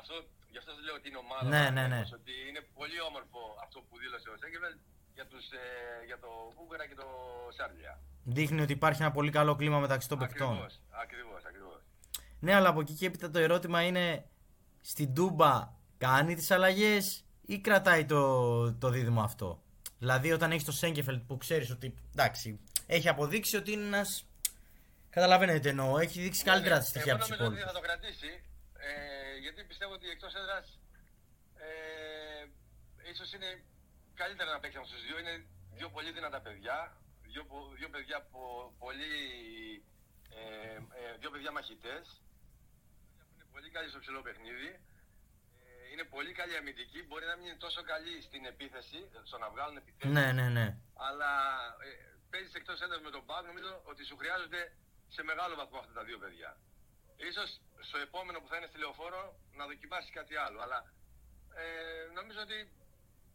αυτό, 0.01 0.15
γι' 0.51 0.59
αυτό 0.62 0.71
σας 0.75 0.83
λέω 0.86 0.95
ότι 1.00 1.07
είναι 1.09 1.21
ομάδα. 1.25 1.48
Ναι, 1.53 1.63
ναι, 1.75 1.86
ναι. 1.93 2.01
Ότι 2.19 2.33
είναι 2.50 2.62
πολύ 2.79 3.00
όμορφο 3.09 3.39
αυτό 3.65 3.77
που 3.88 3.93
δήλωσε 4.01 4.29
ο 4.29 4.38
Σέκεβεν 4.41 4.74
για, 5.17 5.25
τους, 5.31 5.45
ε, 5.51 5.65
για 6.05 6.19
το 6.24 6.29
Βούγκαρα 6.55 6.86
και 6.88 6.95
το 7.01 7.07
Σάρλια. 7.57 7.93
Δείχνει 8.24 8.62
ότι 8.62 8.74
υπάρχει 8.79 9.01
ένα 9.01 9.12
πολύ 9.12 9.31
καλό 9.31 9.55
κλίμα 9.55 9.79
μεταξύ 9.79 10.07
των 10.07 10.17
παιχτών. 10.17 10.51
Ακριβώς, 10.51 10.79
ακριβώς, 11.03 11.41
ακριβώς. 11.45 11.81
Ναι, 12.39 12.53
αλλά 12.53 12.69
από 12.69 12.79
εκεί 12.81 12.93
και 12.93 13.05
έπειτα 13.05 13.29
το 13.31 13.39
ερώτημα 13.39 13.81
είναι 13.81 14.25
στην 14.81 15.13
Τούμπα 15.13 15.72
κάνει 15.98 16.36
τις 16.36 16.51
αλλαγές 16.51 17.24
ή 17.46 17.60
κρατάει 17.60 18.05
το, 18.05 18.74
το 18.74 18.89
δίδυμο 18.89 19.22
αυτό; 19.22 19.63
Δηλαδή 20.00 20.31
όταν 20.31 20.51
έχεις 20.51 20.63
το 20.63 20.72
Σέγκεφελτ 20.72 21.22
που 21.27 21.38
ξέρεις 21.38 21.69
ότι 21.72 21.93
εντάξει, 22.12 22.60
έχει 22.88 23.10
αποδείξει 23.10 23.55
ότι 23.55 23.72
είναι 23.72 23.86
ένας... 23.86 24.24
Καταλαβαίνετε 25.10 25.60
τι 25.60 25.69
εννοώ, 25.69 25.98
έχει 25.98 26.22
δείξει 26.22 26.43
Ναι, 26.46 26.51
καλύτερα 26.51 26.75
ναι. 26.75 26.81
τη 26.81 26.88
στοιχεία 26.88 27.13
από 27.13 27.24
Εγώ 27.24 27.29
τους 27.31 27.38
νομίζω 27.39 27.53
ότι 27.53 27.62
υπόλοιπους. 27.62 27.74
θα 27.74 27.79
το 27.79 27.86
κρατήσει. 27.88 28.31
Ε, 28.88 29.38
γιατί 29.43 29.60
πιστεύω 29.72 29.93
ότι 29.93 30.08
εκτός 30.15 30.34
έδρας 30.41 30.65
ε, 31.67 31.69
ίσως 33.12 33.29
είναι 33.36 33.50
καλύτερα 34.22 34.50
να 34.55 34.60
παίξει 34.62 34.77
από 34.77 34.88
τους 34.91 35.01
δύο. 35.05 35.17
Είναι 35.22 35.36
δύο 35.77 35.89
πολύ 35.96 36.12
δυνατά 36.17 36.39
παιδιά. 36.46 36.77
Δύο, 37.31 37.43
πο- 37.50 37.72
δύο 37.79 37.89
παιδιά 37.93 38.17
από 38.24 38.41
πολύ... 38.84 39.12
Ε, 40.39 40.75
ε, 41.00 41.17
δύο 41.22 41.29
παιδιά 41.34 41.51
μαχητές. 41.58 42.03
Είναι 43.60 43.68
πολύ 43.68 43.78
καλοί 43.78 43.89
στο 43.94 44.00
ψηλό 44.04 44.22
παιχνίδι. 44.28 44.70
Ε, 45.60 45.92
είναι 45.92 46.06
πολύ 46.16 46.32
καλή 46.39 46.56
αμυντική. 46.62 47.00
Μπορεί 47.08 47.25
να 47.32 47.36
μην 47.38 47.46
είναι 47.48 47.62
τόσο 47.68 47.82
καλή 47.92 48.16
στην 48.28 48.42
επίθεση, 48.54 49.00
στο 49.30 49.38
να 49.44 49.48
βγάλουν 49.54 49.75
επιθέσεις. 49.82 50.13
Ναι, 50.18 50.28
ναι, 50.38 50.48
ναι. 50.58 50.68
Αλλά 51.08 51.32
ε, 51.88 51.89
παίζεις 52.32 52.54
εκτός 52.60 52.78
έδρας 52.84 53.01
με 53.08 53.12
τον 53.16 53.24
Πάο, 53.28 53.42
νομίζω 53.51 53.72
ότι 53.92 54.01
σου 54.10 54.18
χρειάζονται 54.22 54.62
σε 55.16 55.22
μεγάλο 55.30 55.54
βαθμό 55.62 55.78
αυτά 55.84 55.94
τα 56.00 56.04
δύο 56.08 56.18
παιδιά. 56.24 56.51
Ίσως 57.30 57.50
στο 57.88 57.98
επόμενο 58.08 58.38
που 58.42 58.48
θα 58.51 58.56
είναι 58.58 58.70
στη 58.72 58.78
λεωφόρο 58.84 59.22
να 59.58 59.63
δοκιμάσεις 59.70 60.12
κάτι 60.20 60.36
άλλο. 60.46 60.58
Αλλά 60.66 60.80
ε, 61.62 61.66
νομίζω 62.18 62.39
ότι 62.48 62.58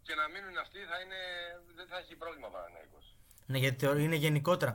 και 0.07 0.15
να 0.21 0.25
μείνουν 0.33 0.57
αυτοί 0.65 0.79
θα 0.91 0.97
είναι, 1.03 1.21
δεν 1.79 1.87
θα 1.91 1.97
έχει 2.03 2.15
πρόβλημα 2.23 2.47
ο 2.51 2.53
Παναθηναϊκός. 2.55 3.05
Ναι, 3.51 3.59
γιατί 3.65 3.79
θεωρώ 3.83 3.99
είναι 4.07 4.19
γενικότερα. 4.27 4.73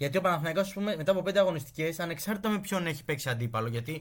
Γιατί 0.00 0.16
ο 0.20 0.22
Παναθηναϊκός, 0.26 0.66
ας 0.68 0.72
πούμε, 0.76 0.90
μετά 1.00 1.10
από 1.14 1.22
πέντε 1.26 1.40
αγωνιστικές, 1.44 2.00
ανεξάρτητα 2.06 2.48
με 2.54 2.58
ποιον 2.66 2.82
έχει 2.86 3.04
παίξει 3.04 3.28
αντίπαλο, 3.28 3.68
γιατί 3.76 3.94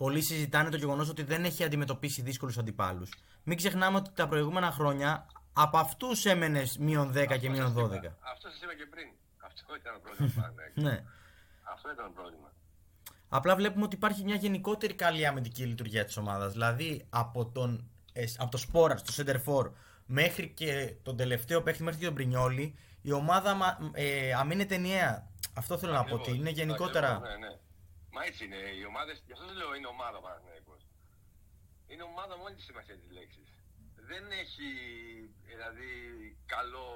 πολλοί 0.00 0.20
συζητάνε 0.20 0.70
το 0.70 0.76
γεγονός 0.76 1.08
ότι 1.08 1.22
δεν 1.22 1.44
έχει 1.44 1.64
αντιμετωπίσει 1.64 2.22
δύσκολους 2.22 2.58
αντιπάλους. 2.58 3.10
Μην 3.42 3.56
ξεχνάμε 3.56 3.96
ότι 3.96 4.10
τα 4.14 4.28
προηγούμενα 4.28 4.70
χρόνια 4.70 5.26
από 5.52 5.78
αυτούς 5.78 6.24
έμενες 6.24 6.78
μείον 6.78 7.12
10 7.16 7.38
και 7.38 7.50
μείον 7.50 7.74
12. 7.74 8.16
Αυτό 8.32 8.48
σας 8.50 8.62
είπα 8.62 8.74
και 8.74 8.86
πριν. 8.90 9.06
Αυτό 9.46 9.76
ήταν 9.76 9.92
το 9.94 10.00
πρόβλημα 10.00 10.28
του 10.28 10.34
Παναθηναϊκού. 10.40 10.80
Ναι. 10.80 11.04
Αυτό 11.62 11.90
ήταν 11.92 12.04
το 12.06 12.12
πρόβλημα. 12.14 12.52
Απλά 13.28 13.56
βλέπουμε 13.56 13.84
ότι 13.84 13.94
υπάρχει 13.96 14.24
μια 14.24 14.34
γενικότερη 14.34 14.94
καλή 14.94 15.26
αμυντική 15.26 15.62
λειτουργία 15.64 16.04
της 16.04 16.16
ομάδας. 16.16 16.52
Δηλαδή 16.52 17.06
από, 17.10 17.46
τον, 17.46 17.90
ε, 18.12 18.24
από 18.38 18.50
το 18.50 18.56
Σπόρα 18.56 18.96
στο 18.96 19.24
Center 19.24 19.36
For 19.46 19.70
μέχρι 20.06 20.48
και 20.48 20.94
τον 21.02 21.16
τελευταίο 21.16 21.62
παίχτη, 21.62 21.82
μέχρι 21.82 21.98
και 22.00 22.06
τον 22.06 22.14
Πρινιόλη, 22.14 22.74
η 23.02 23.12
ομάδα 23.12 23.54
μα- 23.54 23.78
ε, 23.92 24.32
αμήνεται 24.32 24.74
ενιαία. 24.74 25.28
Αυτό 25.54 25.78
θέλω 25.78 25.92
να 25.92 26.04
πω 26.04 26.14
ότι 26.14 26.30
είναι 26.36 26.50
γενικότερα. 26.50 27.08
Ακριβώς, 27.08 27.28
Ναι, 27.38 27.46
ναι. 27.46 27.54
Μα 28.12 28.24
έτσι 28.24 28.44
είναι 28.44 28.56
οι 28.78 28.84
ομάδες, 28.84 29.22
γι' 29.26 29.32
αυτό 29.32 29.44
σας 29.44 29.56
λέω 29.56 29.74
είναι 29.74 29.86
ομάδα 29.86 30.18
ο 30.18 30.20
Παναθηναϊκός. 30.20 30.82
Είναι 31.86 32.02
ομάδα 32.02 32.36
με 32.36 32.42
όλη 32.42 32.54
τη 32.54 32.62
σημασία 32.62 32.96
της 32.98 33.10
λέξης. 33.10 33.48
Δεν 33.94 34.30
έχει 34.30 34.70
δηλαδή 35.44 35.92
καλό, 36.46 36.88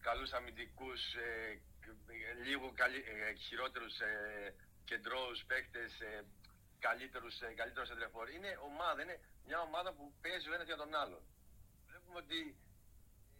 καλούς 0.00 0.32
αμυντικούς, 0.32 1.14
ε, 1.14 1.60
ε, 2.30 2.44
λίγο 2.44 2.72
καλύ, 2.74 2.96
ε, 2.96 3.34
χειρότερους 3.34 4.00
ε, 4.00 4.54
κεντρώους 4.84 5.44
παίκτες, 5.44 6.00
ε, 6.00 6.24
καλύτερους, 6.78 7.40
ε, 7.40 7.54
καλύτερους 7.60 7.90
εντρεφόρ. 7.90 8.30
Είναι 8.30 8.58
ομάδα, 8.70 9.02
είναι 9.02 9.20
μια 9.46 9.60
ομάδα 9.60 9.92
που 9.92 10.12
παίζει 10.20 10.48
ο 10.50 10.54
ένας 10.54 10.66
για 10.66 10.76
τον 10.76 10.94
άλλον. 10.94 11.22
Βλέπουμε 11.88 12.18
ότι 12.18 12.40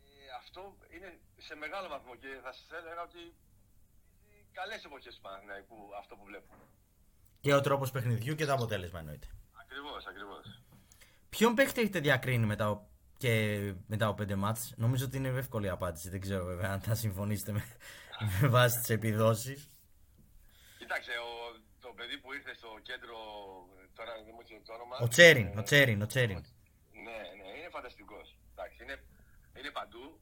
ε, 0.05 0.31
αυτό 0.41 0.77
είναι 0.95 1.21
σε 1.39 1.55
μεγάλο 1.55 1.89
βαθμό 1.89 2.17
και 2.17 2.41
θα 2.43 2.53
σας 2.53 2.71
έλεγα 2.81 3.03
ότι 3.03 3.35
είναι 4.55 4.63
καλές 4.67 4.85
εποχές 4.85 5.15
του 5.15 5.21
Παναθηναϊκού 5.21 5.77
αυτό 5.99 6.17
που 6.17 6.25
βλέπουμε. 6.25 6.63
Και 7.41 7.55
ο 7.55 7.61
τρόπος 7.61 7.91
παιχνιδιού 7.91 8.35
και 8.35 8.45
το 8.47 8.53
αποτέλεσμα 8.53 8.99
εννοείται. 8.99 9.27
Ακριβώς, 9.63 10.07
ακριβώς. 10.07 10.63
Ποιον 11.29 11.55
παίχτη 11.55 11.81
έχετε 11.81 12.01
διακρίνει 12.01 12.47
μετά, 12.47 12.71
ο- 12.71 12.87
και 13.19 13.33
μετά 13.87 14.07
από 14.07 14.15
πέντε 14.15 14.35
μάτς; 14.35 14.75
Νομίζω 14.77 15.05
ότι 15.05 15.17
είναι 15.17 15.29
εύκολη 15.29 15.67
η 15.67 15.69
απάντηση. 15.69 16.09
Δεν 16.09 16.21
ξέρω 16.21 16.45
βέβαια 16.45 16.71
αν 16.73 16.81
θα 16.81 16.95
συμφωνήσετε 16.95 17.53
με, 17.53 17.63
με 18.41 18.49
βάση 18.49 18.79
τις 18.79 18.91
επιδόσεις. 18.91 19.71
Κοίταξε, 20.79 21.11
ο, 21.11 21.31
το 21.81 21.93
παιδί 21.97 22.19
που 22.19 22.33
ήρθε 22.33 22.55
στο 22.55 22.69
κέντρο, 22.83 23.17
τώρα 23.95 24.13
δεν 24.15 24.33
μου 24.35 24.41
έρχεται 24.41 24.63
το 24.65 24.73
όνομα. 24.73 24.97
Ο 25.01 25.09
Τσέριν, 25.09 25.47
ε, 25.47 25.59
ο 25.59 25.63
Τσέριν, 25.63 26.03
ο 26.03 26.07
Τσέριν. 26.07 26.45
Ναι, 27.07 27.19
ναι, 27.39 27.49
είναι 27.59 27.69
φανταστικός. 27.71 28.37
Εντάξει, 28.53 28.83
είναι, 28.83 28.97
είναι 29.59 29.71
παντού. 29.71 30.21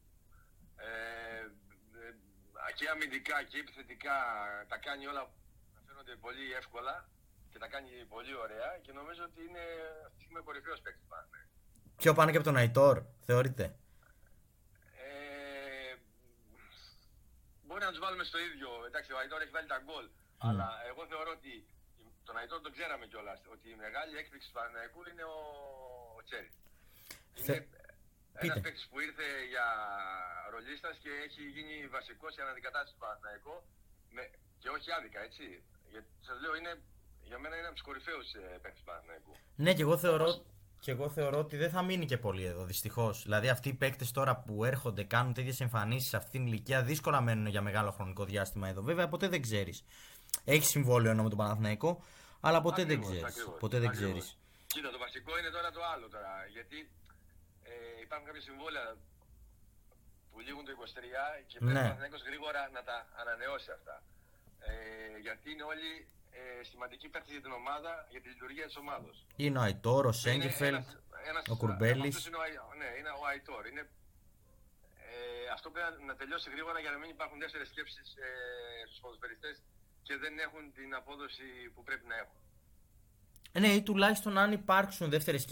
Ε, 0.77 0.85
ε, 0.87 1.51
και 2.77 2.89
αμυντικά 2.89 3.43
και 3.43 3.59
επιθετικά 3.59 4.17
τα 4.69 4.77
κάνει 4.87 5.07
όλα 5.07 5.23
να 5.75 5.81
φαίνονται 5.87 6.15
πολύ 6.17 6.53
εύκολα 6.53 7.09
και 7.51 7.59
τα 7.59 7.69
κάνει 7.69 7.91
πολύ 8.15 8.35
ωραία 8.45 8.79
και 8.83 8.93
νομίζω 8.93 9.23
ότι 9.25 9.41
είναι 9.49 9.65
αυτή 10.07 10.17
τη 10.17 10.23
στιγμή 10.23 10.39
ο 10.39 10.43
κορυφαίος 10.43 10.81
παίκτης 10.81 11.03
του 11.03 11.09
Παναθηναϊκού. 11.09 11.51
Πιο 11.97 12.15
πάνω 12.15 12.31
και 12.31 12.37
από 12.37 12.47
τον 12.47 12.57
Αϊτόρ, 12.57 13.03
θεωρείτε; 13.29 13.65
Ε, 15.07 15.95
μπορεί 17.67 17.85
να 17.85 17.91
τους 17.91 17.99
βάλουμε 18.05 18.25
στο 18.25 18.39
ίδιο. 18.39 18.69
Εντάξει, 18.89 19.13
ο 19.13 19.19
Αϊτόρ 19.19 19.41
έχει 19.41 19.51
βάλει 19.51 19.69
τα 19.69 19.79
γκολ. 19.87 20.07
Αλλά 20.39 20.69
εγώ 20.91 21.07
θεωρώ 21.07 21.31
ότι 21.31 21.67
τον 22.25 22.37
Αϊτόρ 22.37 22.61
τον 22.61 22.73
ξέραμε 22.73 23.07
κιόλας. 23.07 23.41
Ότι 23.55 23.69
η 23.71 23.75
μεγάλη 23.75 24.17
έκπληξη 24.17 24.47
του 24.49 24.55
Παναθηναϊκού 24.55 25.01
είναι 25.11 25.25
ο, 25.25 25.39
ο 26.19 26.23
Τσέρι. 26.27 26.51
Θε- 27.35 27.57
Είναι 27.57 27.67
ένα 28.33 28.41
Πείτε. 28.55 28.61
παίκτης 28.65 28.87
που 28.91 28.97
ήρθε 29.07 29.27
για 29.53 29.67
ρολίστας 30.53 30.95
και 31.03 31.11
έχει 31.27 31.43
γίνει 31.57 31.75
βασικός 31.97 32.31
για 32.35 32.45
αναδικατάσταση 32.47 32.93
του 32.95 33.03
Παναθηναϊκού. 33.05 33.55
Με, 34.15 34.23
και 34.63 34.69
όχι 34.77 34.89
άδικα, 34.97 35.21
έτσι. 35.29 35.45
Γιατί 35.93 36.09
σας 36.29 36.37
λέω, 36.43 36.55
είναι, 36.61 36.73
για 37.31 37.39
μένα 37.43 37.55
είναι 37.57 37.67
από 37.71 37.77
τους 37.79 37.87
κορυφαίους 37.89 38.29
παίκτες 38.63 38.81
του 38.81 38.89
Παναθηναϊκού. 38.91 39.33
Ναι, 39.65 39.71
και 39.77 39.83
εγώ 39.87 39.97
θεωρώ, 40.05 40.29
και 40.85 40.91
εγώ 40.91 41.07
θεωρώ 41.17 41.39
ότι 41.39 41.57
δεν 41.57 41.71
θα 41.71 41.83
μείνει 41.83 42.07
και 42.07 42.19
πολύ 42.27 42.45
εδώ, 42.45 42.65
δυστυχώς. 42.65 43.23
Δηλαδή, 43.23 43.49
αυτοί 43.49 43.69
οι 43.69 43.75
παίκτες 43.75 44.11
τώρα 44.19 44.37
που 44.37 44.65
έρχονται, 44.65 45.03
κάνουν 45.05 45.33
τέτοιες 45.33 45.61
εμφανίσεις 45.61 46.09
σε 46.09 46.17
αυτήν 46.17 46.33
την 46.33 46.47
ηλικία, 46.53 46.83
δύσκολα 46.83 47.21
μένουν 47.21 47.47
για 47.47 47.63
μεγάλο 47.63 47.91
χρονικό 47.91 48.25
διάστημα 48.25 48.69
εδώ. 48.69 48.83
Βέβαια, 48.83 49.09
ποτέ 49.09 49.29
δεν 49.29 49.43
ξέρεις. 49.43 49.85
Έχεις 50.45 50.69
συμβόλαιο 50.69 51.11
ενώ 51.11 51.23
με 51.23 51.29
τον 51.29 51.39
Παναθηναϊκό, 51.39 52.05
αλλά 52.41 52.61
ποτέ 52.61 52.83
Ακριβώς, 52.83 53.07
δεν 53.09 53.17
ξέρεις. 53.17 53.37
ακριβώς, 53.37 53.59
Ποτέ 53.61 53.79
δεν 53.79 53.89
ακριβώς. 53.89 54.11
ξέρεις. 54.11 54.37
Κοίτα, 54.67 54.91
το 54.91 54.99
βασικό 54.99 55.39
είναι 55.39 55.51
τώρα 55.51 55.71
το 55.71 55.81
άλλο 55.95 56.09
τώρα. 56.09 56.33
Γιατί 56.53 56.91
ε, 57.73 58.01
υπάρχουν 58.07 58.27
κάποια 58.29 58.45
συμβόλαια 58.49 58.89
που 60.31 60.39
λήγουν 60.47 60.65
το 60.67 60.73
23 60.73 60.75
και 61.51 61.57
πρέπει 61.59 61.73
Ναι. 61.73 61.79
ο 61.81 61.83
Παναθηναϊκός 61.83 62.23
γρήγορα 62.29 62.61
να 62.77 62.83
τα 62.89 62.97
ανανεώσει 63.21 63.71
αυτά. 63.79 63.97
Ε, 64.71 64.73
γιατί 65.27 65.47
είναι 65.53 65.63
όλοι 65.73 65.91
ε, 66.41 66.65
σημαντικοί 66.71 67.07
παίκτες 67.13 67.33
για 67.37 67.43
την 67.47 67.53
ομάδα, 67.61 67.93
για 68.13 68.21
τη 68.23 68.29
λειτουργία 68.35 68.67
της 68.67 68.77
ομάδος. 68.85 69.17
Είναι 69.45 69.59
ο 69.59 69.63
Αϊτόρ, 69.67 70.03
ο 70.05 70.09
Είναι 70.09 70.17
Σέγκεφελτ, 70.25 70.75
ένας- 70.75 70.97
ένας- 71.31 71.49
ο 71.49 71.57
Κουρμπέλης. 71.57 71.99
από 71.99 72.07
αυτούς 72.09 72.27
είναι 72.27 72.37
ο 72.37 72.43
Αϊ- 72.47 72.59
Ναι, 72.81 72.89
είναι 72.99 73.09
ο 73.21 73.23
Αϊτόρ. 73.31 73.63
Είναι, 73.71 73.81
ε, 75.11 75.49
αυτό 75.57 75.67
πρέπει 75.71 75.87
να- 75.99 76.05
να 76.11 76.15
τελειώσει 76.21 76.51
γρήγορα 76.51 76.79
για 76.85 76.91
να 76.91 76.99
μην 76.99 77.11
υπάρχουν 77.17 77.39
δεύτερες 77.39 77.69
σκέψεις 77.69 78.07
ε, 78.27 78.29
στους 78.89 79.01
ποδοσφαιριστές 79.01 79.63
και 80.03 80.17
δεν 80.17 80.39
έχουν 80.39 80.73
την 80.73 80.95
απόδοση 80.95 81.47
που 81.75 81.83
πρέπει 81.83 82.07
να 82.07 82.17
έχουν. 82.23 82.37
Ε, 83.53 83.59
Ναι, 83.61 83.69
ή 83.79 83.83
τουλάχιστον 83.83 84.39
αν 84.39 84.53
υπάρξουν 84.53 85.11
δεύτερες 85.11 85.43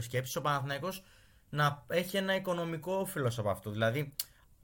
σκέψεις, 0.00 0.36
ο 0.36 0.40
Παναθηναϊκός 0.40 1.04
να 1.50 1.84
έχει 1.88 2.16
ένα 2.16 2.34
οικονομικό 2.34 2.94
όφελο 2.94 3.32
από 3.38 3.50
αυτό. 3.50 3.70
Δηλαδή, 3.70 4.14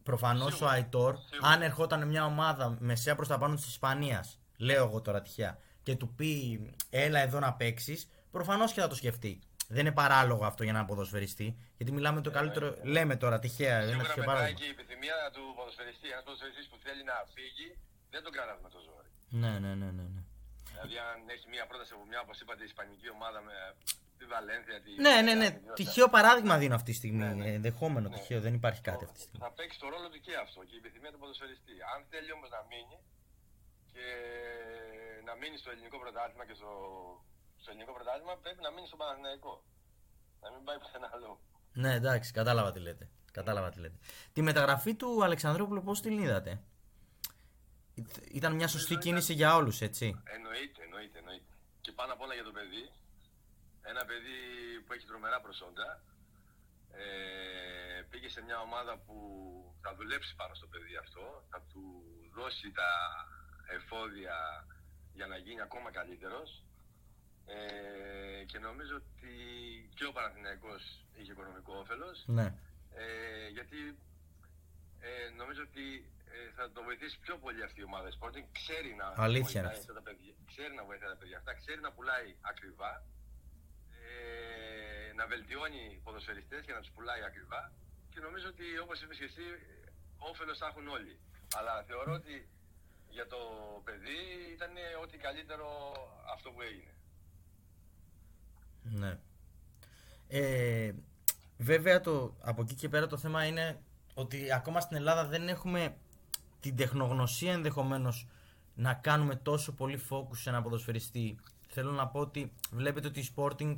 προφανώς 0.02 0.52
ο 0.52 0.56
Σίγουρα. 0.56 0.70
Αϊτόρ, 0.70 1.16
Σίγουρα. 1.16 1.48
αν 1.50 1.62
ερχόταν 1.62 2.08
μια 2.08 2.24
ομάδα 2.24 2.76
μεσαία 2.78 3.14
προς 3.14 3.28
τα 3.28 3.38
πάνω 3.38 3.54
της 3.54 3.66
Ισπανίας, 3.66 4.38
λέω 4.56 4.84
εγώ 4.86 5.00
τώρα 5.00 5.22
τυχαία, 5.22 5.58
και 5.82 5.96
του 5.96 6.14
πει 6.14 6.60
έλα 6.90 7.18
εδώ 7.18 7.38
να 7.38 7.52
παίξεις, 7.52 8.08
προφανώς 8.30 8.72
και 8.72 8.80
θα 8.80 8.88
το 8.88 8.94
σκεφτεί. 8.94 9.40
Δεν 9.68 9.80
είναι 9.86 9.94
παράλογο 10.02 10.44
αυτό 10.44 10.62
για 10.64 10.72
να 10.72 10.84
ποδοσφαιριστεί, 10.84 11.56
γιατί 11.76 11.92
μιλάμε 11.92 12.20
το 12.20 12.30
καλύτερο. 12.30 12.76
Λέμε 12.82 13.16
τώρα 13.16 13.38
τυχαία, 13.38 13.76
ένα 13.76 13.86
Σίγουρα 13.86 14.02
τυχαίο 14.06 14.22
μετά 14.24 14.32
παράδειγμα. 14.32 14.58
και 14.60 14.66
η 14.66 14.72
επιθυμία 14.76 15.16
του 15.34 15.42
ποδοσφαιριστή. 15.56 16.06
Ένας 16.14 16.24
ποδοσφαιριστής 16.26 16.66
που 16.70 16.78
θέλει 16.84 17.02
να 17.10 17.16
φύγει, 17.34 17.68
δεν 18.12 18.20
τον 18.24 18.32
κρατάς 18.36 18.58
με 18.64 18.68
το 18.74 18.78
ζόρι. 18.86 19.10
Ναι, 19.42 19.52
ναι, 19.62 19.72
ναι, 19.80 19.90
ναι. 19.98 20.06
ναι. 20.14 20.22
Δηλαδή, 20.72 20.96
αν 21.10 21.18
έχει 21.34 21.46
μια 21.54 21.64
πρόταση 21.70 21.92
από 21.96 22.04
μια, 22.10 22.20
όπως 22.24 22.36
είπατε, 22.40 22.62
ισπανική 22.70 23.08
ομάδα 23.16 23.38
με 23.48 23.54
τη 24.22 24.26
Βαλένθια. 24.34 24.76
Τη... 24.84 24.90
Ναι, 25.06 25.14
ναι, 25.26 25.34
ναι. 25.40 25.48
τη- 25.50 25.72
Τυχαίο 25.78 26.08
παράδειγμα 26.16 26.54
δίνω 26.62 26.74
αυτή 26.80 26.90
τη 26.92 26.96
στιγμή. 27.00 27.24
Ναι, 27.24 27.32
ναι. 27.40 27.48
Ενδεχόμενο 27.58 28.06
Ναι. 28.08 28.14
τυχαίο, 28.16 28.40
δεν 28.46 28.54
υπάρχει 28.60 28.80
κάτι 28.88 29.02
αυτή 29.06 29.16
τη 29.18 29.22
στιγμή. 29.26 29.40
Θα 29.46 29.52
παίξει 29.58 29.76
το 29.82 29.88
ρόλο 29.94 30.06
του 30.12 30.20
και 30.26 30.32
αυτό 30.44 30.58
και 30.68 30.74
η 30.78 30.80
επιθυμία 30.82 31.10
του 31.12 31.20
ποδοσφαιριστή. 31.22 31.74
Αν 31.92 31.98
θέλει 32.10 32.30
όμως 32.36 32.48
να 32.56 32.60
μείνει 32.70 32.96
και 33.92 34.04
να 35.28 35.32
μείνει 35.40 35.56
στο 35.62 35.70
ελληνικό 35.74 35.96
πρωτάθλημα 36.04 36.44
και 36.48 36.54
στο, 36.60 36.70
στο 37.62 37.68
ελληνικό 37.70 37.92
πρωτάθλημα, 37.98 38.34
πρέπει 38.44 38.60
να 38.66 38.70
μείνει 38.74 38.86
στο 38.90 38.96
Παναθηναϊκό. 39.02 39.54
Να 40.42 40.48
μην 40.52 40.60
πάει 40.66 40.78
πουθενά 40.82 41.08
άλλο. 41.14 41.30
Ναι, 41.82 41.92
εντάξει, 42.00 42.28
κατάλαβα 42.38 42.70
τι 42.72 42.80
λέτε. 42.86 43.04
Κατάλαβα 43.38 43.68
τι 43.70 43.78
λέτε. 43.80 43.96
Τη 44.32 44.40
μεταγραφή 44.42 44.92
του 44.94 45.24
Αλεξανδρόπουλου 45.26 45.82
πώς 45.82 46.00
την 46.00 46.18
είδατε; 46.18 46.60
Ήτ- 47.94 48.26
Ήταν 48.38 48.52
μια 48.54 48.68
σωστή 48.68 48.92
Ήταν- 48.92 49.04
κίνηση 49.04 49.32
για 49.32 49.54
όλους, 49.54 49.80
έτσι; 49.80 50.04
Εννοείται, 50.24 50.82
εννοείται, 50.84 51.18
εννοείται. 51.18 51.52
Και 51.80 51.92
πάνω 51.92 52.12
απ' 52.12 52.20
όλα 52.20 52.34
για 52.34 52.44
το 52.44 52.50
παιδί. 52.50 52.84
Ένα 53.82 54.04
παιδί 54.04 54.38
που 54.84 54.92
έχει 54.92 55.06
τρομερά 55.06 55.40
προσόντα. 55.40 56.02
Ε, 56.90 58.02
πήγε 58.10 58.28
σε 58.28 58.42
μια 58.42 58.58
ομάδα 58.60 58.98
που 58.98 59.16
θα 59.82 59.94
δουλέψει 59.94 60.34
πάνω 60.34 60.54
στο 60.54 60.66
παιδί 60.66 60.96
αυτό. 60.96 61.44
Θα 61.50 61.62
του 61.70 61.84
δώσει 62.34 62.72
τα 62.72 62.90
εφόδια 63.76 64.66
για 65.12 65.26
να 65.26 65.36
γίνει 65.36 65.60
ακόμα 65.60 65.90
καλύτερος. 65.90 66.64
Ε, 67.46 68.44
και 68.44 68.58
νομίζω 68.58 68.94
ότι 68.96 69.34
και 69.94 70.04
ο 70.04 70.12
Παναθηναϊκός 70.12 70.82
είχε 71.14 71.32
οικονομικό 71.32 71.72
όφελος. 71.82 72.24
Ναι. 72.26 72.54
Ε, 72.94 73.48
γιατί 73.48 73.98
ε, 75.00 75.30
νομίζω 75.36 75.62
ότι 75.62 75.86
ε, 76.34 76.50
θα 76.56 76.72
το 76.72 76.82
βοηθήσει 76.82 77.18
πιο 77.18 77.36
πολύ 77.38 77.62
αυτή 77.62 77.80
η 77.80 77.84
ομάδα 77.84 78.08
Sporting. 78.16 78.46
Ξέρει 78.52 78.94
να, 78.94 79.06
Αλήθεια 79.16 79.42
βοηθάει 79.42 79.62
είναι 79.62 79.80
αυτά 79.80 79.92
τα 79.92 80.02
παιδιά, 80.02 80.32
ξέρει 80.46 80.74
να 80.74 80.84
βοηθάει 80.84 81.10
τα 81.14 81.16
παιδιά 81.16 81.36
αυτά, 81.36 81.52
ξέρει 81.54 81.80
να 81.80 81.92
πουλάει 81.92 82.36
ακριβά, 82.40 82.92
ε, 84.12 85.12
να 85.18 85.26
βελτιώνει 85.26 86.00
ποδοσφαιριστές 86.04 86.60
και 86.64 86.72
να 86.72 86.80
τους 86.80 86.90
πουλάει 86.94 87.22
ακριβά 87.30 87.72
και 88.12 88.20
νομίζω 88.20 88.48
ότι 88.48 88.66
όπως 88.84 89.02
είπες 89.02 89.18
και 89.18 89.24
εσύ, 89.24 89.46
όφελος 90.18 90.58
θα 90.58 90.66
έχουν 90.66 90.88
όλοι. 90.88 91.18
Αλλά 91.56 91.82
θεωρώ 91.82 92.12
ότι 92.12 92.48
για 93.08 93.26
το 93.26 93.38
παιδί 93.84 94.20
ήταν 94.54 94.70
ό,τι 95.02 95.16
καλύτερο 95.16 95.66
αυτό 96.34 96.50
που 96.50 96.62
έγινε. 96.62 96.94
Ναι. 98.82 99.18
Ε, 100.28 100.92
βέβαια 101.58 102.00
το, 102.00 102.36
από 102.40 102.62
εκεί 102.62 102.74
και 102.74 102.88
πέρα 102.88 103.06
το 103.06 103.16
θέμα 103.16 103.44
είναι 103.44 103.80
ότι 104.14 104.52
ακόμα 104.52 104.80
στην 104.80 104.96
Ελλάδα 104.96 105.26
δεν 105.26 105.48
έχουμε 105.48 105.96
την 106.60 106.76
τεχνογνωσία 106.76 107.52
ενδεχομένως 107.52 108.26
να 108.74 108.94
κάνουμε 108.94 109.36
τόσο 109.36 109.72
πολύ 109.72 110.00
focus 110.10 110.36
σε 110.36 110.48
ένα 110.50 110.62
ποδοσφαιριστή. 110.62 111.38
Θέλω 111.68 111.90
να 111.90 112.08
πω 112.08 112.20
ότι 112.20 112.52
βλέπετε 112.70 113.06
ότι 113.06 113.20
η 113.20 113.28
Sporting 113.36 113.74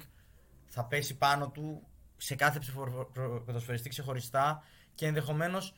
θα 0.74 0.84
πέσει 0.84 1.16
πάνω 1.16 1.48
του 1.50 1.86
σε 2.16 2.34
κάθε 2.34 2.58
ψηφο- 2.58 3.10
προ- 3.12 3.44
ποδοσφαιριστή 3.44 3.88
ξεχωριστά 3.88 4.62
και 4.94 5.06
ενδεχομένως 5.06 5.74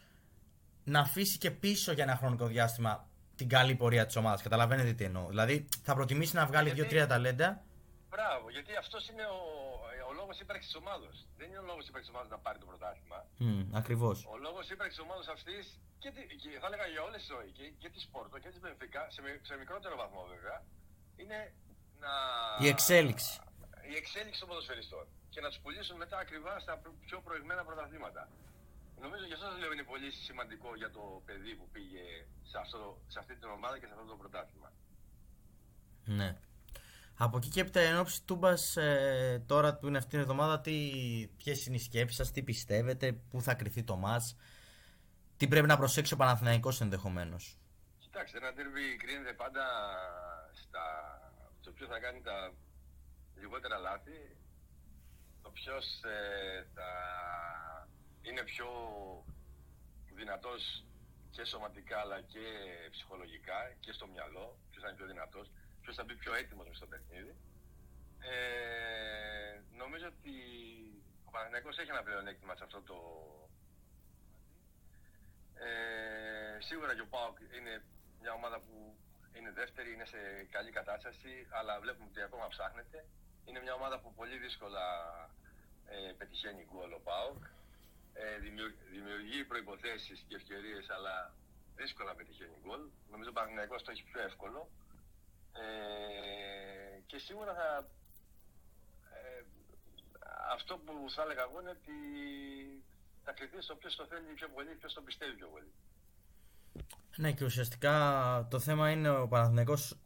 να 0.84 1.00
αφήσει 1.00 1.38
και 1.38 1.50
πίσω 1.50 1.92
για 1.92 2.04
ένα 2.04 2.16
χρονικό 2.16 2.46
διάστημα 2.46 3.08
την 3.36 3.48
καλή 3.48 3.74
πορεία 3.74 4.06
της 4.06 4.16
ομάδας. 4.16 4.42
Καταλαβαίνετε 4.42 4.92
τι 4.92 5.04
εννοώ. 5.04 5.26
Δηλαδή 5.28 5.68
θα 5.82 5.94
προτιμήσει 5.94 6.34
να 6.34 6.46
βγάλει 6.46 6.66
Γιατί- 6.66 6.80
δύο-τρία 6.80 7.06
ταλέντα. 7.06 7.48
Μπράβο, 8.10 8.50
γιατί 8.50 8.72
αυτός 8.76 9.08
είναι 9.10 9.24
ο, 9.36 9.38
ο 10.08 10.12
λόγος 10.20 10.36
ύπαρξης 10.40 10.72
τη 10.72 10.76
ομάδα. 10.82 11.08
Δεν 11.38 11.46
είναι 11.48 11.58
ο 11.58 11.66
λόγος 11.70 11.84
ύπαρξης 11.88 12.08
τη 12.10 12.14
ομάδας 12.16 12.30
να 12.36 12.38
πάρει 12.44 12.58
το 12.62 12.66
πρωτάθλημα. 12.70 13.18
Μμ, 13.38 13.76
ακριβώς. 13.80 14.16
Ο 14.34 14.36
λόγος 14.46 14.64
ύπαρξης 14.74 14.96
τη 14.98 15.02
ομάδας 15.08 15.28
αυτής 15.36 15.64
και, 16.02 16.10
τη- 16.14 16.28
και 16.42 16.48
θα 16.62 16.66
έλεγα 16.70 16.86
για 16.94 17.02
όλες 17.08 17.20
τις 17.22 17.30
ζωή 17.34 17.50
και, 17.56 17.64
και 17.82 17.88
της 17.94 18.04
Πόρτο 18.12 18.36
και 18.42 18.48
της 18.52 18.60
Μπενφίκα, 18.62 19.02
σε, 19.14 19.20
μι- 19.24 19.42
σε 19.48 19.54
μικρότερο 19.62 19.94
βαθμό 20.02 20.22
βέβαια, 20.34 20.58
είναι 21.20 21.38
να. 22.02 22.12
Η 22.64 22.66
εξέλιξη. 22.74 23.32
Η 23.92 23.94
εξέλιξη 24.00 24.40
των 24.40 24.48
ποδοσφαιριστών. 24.48 25.06
Και 25.32 25.40
να 25.40 25.48
τους 25.48 25.58
πουλήσουν 25.62 25.96
μετά 25.96 26.18
ακριβά 26.18 26.58
στα 26.58 26.74
πιο 27.06 27.20
προηγμένα 27.26 27.64
πρωταθλήματα. 27.64 28.28
Νομίζω 29.00 29.24
γι' 29.26 29.32
αυτό 29.32 29.46
σας 29.46 29.58
λέω 29.58 29.72
είναι 29.72 29.82
πολύ 29.82 30.10
σημαντικό 30.10 30.76
για 30.76 30.90
το 30.90 31.22
παιδί 31.26 31.54
που 31.54 31.68
πήγε 31.72 32.04
σε, 32.42 32.58
αυτό, 32.58 33.00
σε 33.06 33.18
αυτή 33.18 33.36
την 33.36 33.48
ομάδα 33.48 33.78
και 33.78 33.86
σε 33.86 33.92
αυτό 33.92 34.04
το 34.04 34.16
πρωτάθλημα. 34.16 34.72
Ναι. 36.04 36.38
Από 37.18 37.36
εκεί 37.36 37.48
και 37.48 37.60
έπειτα 37.60 37.80
εν 37.80 37.98
ώψη 37.98 38.24
τούμπας 38.24 38.76
ε, 38.76 39.44
τώρα 39.46 39.76
που 39.76 39.86
είναι 39.86 39.98
αυτή 39.98 40.10
την 40.10 40.20
εβδομάδα 40.20 40.60
τι, 40.60 40.72
ποιες 41.36 41.66
είναι 41.66 41.76
οι 41.76 41.78
σκέψεις 41.78 42.16
σας, 42.16 42.30
τι 42.30 42.42
πιστεύετε, 42.42 43.12
πού 43.12 43.42
θα 43.42 43.54
κρυθεί 43.54 43.82
το 43.82 43.96
μας, 43.96 44.36
τι 45.36 45.48
πρέπει 45.48 45.66
να 45.66 45.76
προσέξει 45.76 46.14
ο 46.14 46.16
Παναθηναϊκός 46.16 46.80
ενδεχομένως; 46.80 47.58
Κοιτάξτε, 47.98 48.38
ένα 48.38 48.52
τέρβι 48.52 48.96
κρίνεται 48.96 49.32
πάντα 49.32 49.64
στα... 50.52 50.84
στο 51.60 51.70
ποιο 51.70 51.86
θα 51.86 51.98
κάνει 51.98 52.20
τα 52.20 52.52
λιγότερα 53.36 53.78
λάθη, 53.78 54.36
το 55.42 55.50
ποιος 55.50 56.00
θα 56.74 56.90
είναι 58.22 58.42
πιο 58.42 58.68
δυνατός 60.14 60.84
και 61.30 61.44
σωματικά 61.44 61.98
αλλά 61.98 62.20
και 62.20 62.44
ψυχολογικά 62.90 63.74
και 63.80 63.92
στο 63.92 64.06
μυαλό, 64.06 64.58
ποιος 64.70 64.82
θα 64.82 64.88
είναι 64.88 64.96
πιο 64.96 65.06
δυνατός, 65.06 65.50
ποιος 65.82 65.94
θα 65.96 66.04
μπει 66.04 66.14
πιο 66.16 66.34
έτοιμος 66.34 66.66
μες 66.68 66.76
στο 66.76 66.86
παιχνίδι. 66.86 67.36
Ε, 68.20 69.60
νομίζω 69.76 70.06
ότι 70.06 70.34
ο 71.24 71.30
Παναθηναϊκός 71.30 71.78
έχει 71.78 71.90
ένα 71.90 72.02
πλεονέκτημα 72.02 72.56
σε 72.56 72.64
αυτό 72.64 72.82
το 72.82 72.98
ε, 75.54 76.60
σίγουρα 76.60 76.94
και 76.94 77.00
ο 77.00 77.06
ΠΑΟΚ 77.06 77.38
είναι 77.56 77.84
μια 78.20 78.32
ομάδα 78.32 78.58
που 78.60 78.96
είναι 79.32 79.50
δεύτερη, 79.50 79.92
είναι 79.92 80.04
σε 80.04 80.18
καλή 80.50 80.70
κατάσταση, 80.70 81.46
αλλά 81.50 81.80
βλέπουμε 81.80 82.08
ότι 82.10 82.22
ακόμα 82.22 82.48
ψάχνεται. 82.48 83.04
Είναι 83.46 83.60
μια 83.60 83.74
ομάδα 83.74 84.00
που 84.00 84.14
πολύ 84.14 84.36
δύσκολα 84.38 84.84
ε, 85.86 86.12
πετυχαίνει 86.18 86.66
γκολ 86.70 86.92
ο 86.92 87.00
ΠΑΟΚ. 87.08 87.42
Ε, 88.12 88.38
δημιου- 88.38 88.78
δημιουργεί 88.90 89.44
προϋποθέσεις 89.44 90.24
και 90.28 90.34
ευκαιρίες, 90.36 90.90
αλλά 90.96 91.34
δύσκολα 91.76 92.14
πετυχαίνει 92.14 92.56
γκολ. 92.64 92.80
Νομίζω 93.10 93.30
ο 93.30 93.32
Παναθηναϊκός 93.32 93.82
το 93.82 93.90
έχει 93.90 94.04
πιο 94.10 94.20
εύκολο. 94.22 94.70
Ε, 95.52 97.00
και 97.06 97.18
σίγουρα 97.18 97.54
θα, 97.54 97.88
ε, 99.16 99.42
αυτό 100.52 100.78
που 100.78 100.92
θα 101.14 101.22
έλεγα 101.22 101.42
εγώ 101.42 101.60
είναι 101.60 101.70
ότι 101.70 101.96
θα 103.24 103.32
κρυθεί 103.32 103.60
στο 103.62 103.74
ποιος 103.76 103.96
το 103.96 104.06
θέλει 104.06 104.32
πιο 104.34 104.48
πολύ, 104.48 104.74
ποιος 104.74 104.92
το 104.92 105.02
πιστεύει 105.02 105.34
πιο 105.34 105.48
πολύ. 105.48 105.72
Ναι 107.16 107.32
και 107.32 107.44
ουσιαστικά 107.44 107.94
το 108.50 108.58
θέμα 108.58 108.90
είναι 108.90 109.10
ο 109.10 109.28
Παναθηναϊκός 109.28 109.96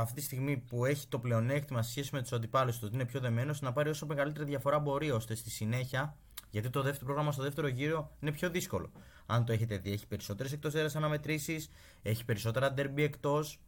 αυτή 0.00 0.14
τη 0.14 0.22
στιγμή 0.22 0.56
που 0.56 0.84
έχει 0.84 1.08
το 1.08 1.18
πλεονέκτημα 1.18 1.82
σε 1.82 1.90
σχέση 1.90 2.10
με 2.12 2.22
τους 2.22 2.32
αντιπάλους 2.32 2.78
του 2.78 2.82
ότι 2.86 2.94
είναι 2.94 3.04
πιο 3.04 3.20
δεμένος 3.20 3.60
να 3.60 3.72
πάρει 3.72 3.88
όσο 3.88 4.06
μεγαλύτερη 4.06 4.44
διαφορά 4.44 4.78
μπορεί 4.78 5.10
ώστε 5.10 5.34
στη 5.34 5.50
συνέχεια 5.50 6.16
γιατί 6.50 6.70
το 6.70 6.82
δεύτερο 6.82 7.04
πρόγραμμα 7.04 7.32
στο 7.32 7.42
δεύτερο 7.42 7.66
γύρο 7.66 8.16
είναι 8.20 8.32
πιο 8.32 8.50
δύσκολο. 8.50 8.92
Αν 9.26 9.44
το 9.44 9.52
έχετε 9.52 9.76
δει, 9.76 9.92
έχει 9.92 10.06
περισσότερες 10.06 10.52
εκτός 10.52 10.74
έδρας 10.74 10.96
αναμετρήσεις, 10.96 11.70
έχει 12.02 12.24
περισσότερα 12.24 12.72
ντερμπι 12.72 13.02
εκτός 13.02 13.60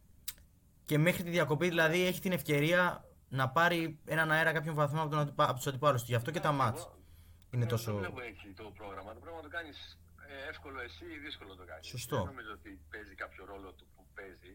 και 0.85 0.97
μέχρι 0.97 1.23
τη 1.23 1.29
διακοπή 1.29 1.67
δηλαδή 1.67 2.05
έχει 2.05 2.19
την 2.21 2.31
ευκαιρία 2.31 3.05
να 3.29 3.49
πάρει 3.49 3.99
έναν 4.05 4.31
αέρα 4.31 4.51
κάποιον 4.51 4.75
βαθμό 4.75 5.01
από, 5.01 5.09
τον 5.09 5.19
αντιπα... 5.19 5.43
από 5.43 5.53
τους 5.53 5.67
αντιπάλους 5.67 6.01
του. 6.01 6.07
Γι' 6.09 6.15
αυτό 6.15 6.31
και 6.31 6.39
τα 6.39 6.51
μάτς 6.51 6.81
Εγώ- 6.81 6.97
είναι 7.51 7.65
εγώ 7.65 7.71
τόσο... 7.71 7.91
Δεν 7.91 7.99
βλέπω 7.99 8.21
έτσι 8.21 8.47
το 8.61 8.71
πρόγραμμα. 8.79 9.13
Το 9.13 9.19
πρόγραμμα 9.19 9.43
το 9.47 9.49
κάνεις 9.57 9.77
εύκολο 10.49 10.79
εσύ 10.87 11.05
ή 11.15 11.17
δύσκολο 11.25 11.55
το 11.55 11.65
κάνεις. 11.71 11.87
Σωστό. 11.87 12.15
Δεν 12.15 12.25
νομίζω 12.25 12.51
ότι 12.59 12.71
παίζει 12.91 13.15
κάποιο 13.23 13.45
ρόλο 13.51 13.69
του 13.77 13.85
που 13.95 14.01
παίζει. 14.17 14.51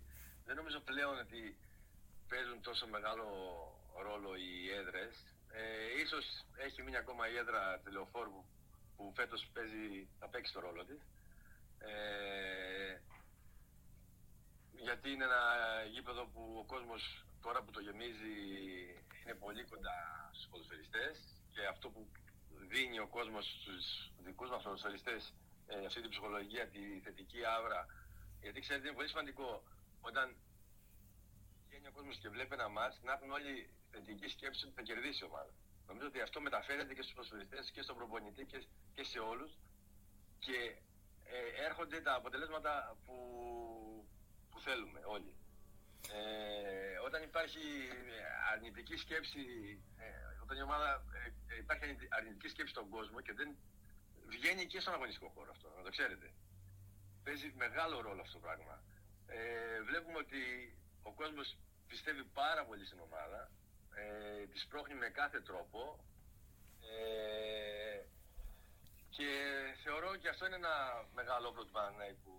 Δεν 0.46 0.56
νομίζω 0.60 0.78
πλέον 0.90 1.14
ότι 1.24 1.40
παίζουν 2.28 2.60
τόσο 2.62 2.86
μεγάλο 2.86 3.26
ρόλο 4.06 4.30
οι 4.36 4.70
έδρες. 4.80 5.14
Ε, 5.52 6.00
ίσως 6.02 6.24
έχει 6.56 6.82
μείνει 6.82 6.96
ακόμα 6.96 7.28
η 7.28 7.36
έδρα 7.36 7.80
τηλεοφόρου 7.84 8.30
που, 8.30 8.44
που 8.96 9.12
φέτος 9.16 9.50
παίζει, 9.52 10.08
θα 10.18 10.28
παίξει 10.28 10.52
το 10.52 10.60
ρόλο 10.60 10.84
της. 10.84 11.00
Ε, 11.78 13.00
γιατί 14.72 15.10
είναι 15.10 15.24
ένα 15.24 15.42
γήπεδο 15.92 16.22
που 16.32 16.56
ο 16.58 16.64
κόσμος 16.64 17.24
τώρα 17.42 17.62
που 17.62 17.70
το 17.70 17.80
γεμίζει 17.80 18.36
είναι 19.22 19.34
πολύ 19.34 19.64
κοντά 19.64 20.30
στους 20.32 20.48
ποδοσφαιριστές 20.50 21.14
και 21.54 21.66
αυτό 21.66 21.90
που 21.90 22.08
δίνει 22.68 22.98
ο 22.98 23.08
κόσμος 23.08 23.44
στους 23.60 24.12
δικούς 24.18 24.50
μας 24.50 24.62
ποδοσφαιριστές 24.62 25.34
ε, 25.66 25.86
αυτή 25.86 26.00
την 26.00 26.10
ψυχολογία, 26.10 26.68
τη 26.68 27.00
θετική 27.04 27.44
άβρα 27.44 27.86
γιατί 28.40 28.60
ξέρετε 28.60 28.86
είναι 28.86 28.96
πολύ 28.96 29.08
σημαντικό 29.08 29.62
όταν 30.00 30.36
βγαίνει 31.78 31.94
ο 31.94 31.96
κόσμος 31.98 32.16
και 32.22 32.28
βλέπει 32.28 32.54
ένα 32.54 32.68
μάτς 32.68 33.00
να 33.02 33.12
έχουν 33.12 33.30
όλοι 33.30 33.70
θετική 33.90 34.28
σκέψη 34.28 34.64
ότι 34.66 34.74
θα 34.74 34.82
κερδίσει 34.82 35.24
η 35.24 35.26
ομάδα. 35.30 35.52
Νομίζω 35.86 36.06
ότι 36.06 36.20
αυτό 36.20 36.40
μεταφέρεται 36.40 36.94
και 36.94 37.02
στους 37.02 37.14
ποδοσφαιριστές 37.14 37.70
και 37.70 37.82
στον 37.82 37.96
προπονητή 37.96 38.44
και, 38.44 38.58
και 38.94 39.04
σε 39.04 39.18
όλους 39.18 39.50
και 40.38 40.58
ε, 41.24 41.64
έρχονται 41.66 42.00
τα 42.00 42.14
αποτελέσματα 42.14 42.96
που, 43.04 43.16
που 44.50 44.60
θέλουμε 44.60 45.00
όλοι. 45.04 45.32
Ε, 46.12 46.98
όταν 47.06 47.22
υπάρχει 47.22 47.64
αρνητική 48.52 48.96
σκέψη, 48.96 49.42
ε, 49.96 50.42
όταν 50.42 50.56
η 50.56 50.62
ομάδα 50.62 51.04
ε, 51.12 51.54
ε, 51.54 51.56
υπάρχει 51.58 51.84
αρνητη- 51.84 52.08
αρνητική 52.10 52.48
σκέψη 52.48 52.72
στον 52.72 52.88
κόσμο 52.88 53.20
και 53.20 53.32
δεν 53.32 53.56
βγαίνει 54.26 54.66
και 54.66 54.80
στον 54.80 54.94
αγωνιστικό 54.94 55.28
χώρο 55.28 55.50
αυτό, 55.50 55.68
να 55.76 55.82
το 55.82 55.90
ξέρετε. 55.90 56.32
Παίζει 57.24 57.52
μεγάλο 57.56 58.00
ρόλο 58.00 58.20
αυτό 58.20 58.32
το 58.38 58.44
πράγμα. 58.46 58.82
Ε, 59.26 59.82
βλέπουμε 59.82 60.18
ότι 60.18 60.40
ο 61.02 61.12
κόσμος 61.12 61.56
πιστεύει 61.88 62.24
πάρα 62.40 62.62
πολύ 62.68 62.84
στην 62.86 63.00
ομάδα, 63.08 63.40
ε, 64.00 64.46
της 64.52 64.62
σπρώχνει 64.62 64.94
με 65.02 65.08
κάθε 65.20 65.40
τρόπο 65.48 65.80
ε, 66.96 67.98
και 69.16 69.28
θεωρώ 69.84 70.10
και 70.20 70.28
αυτό 70.28 70.46
είναι 70.46 70.60
ένα 70.64 70.74
μεγάλο 71.14 71.48
όπλο 71.48 71.64
του 71.64 71.72
Παναναϊκού, 71.78 72.36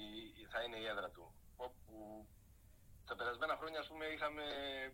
η- 0.00 0.28
η- 0.40 0.46
θα 0.52 0.58
είναι 0.62 0.76
η 0.84 0.86
έδρα 0.92 1.08
του, 1.16 1.24
όπου 1.56 1.94
τα 3.08 3.14
περασμένα 3.16 3.54
χρόνια 3.60 3.80
ας 3.80 3.88
πούμε 3.90 4.04
είχαμε 4.14 4.42
ε, 4.42 4.90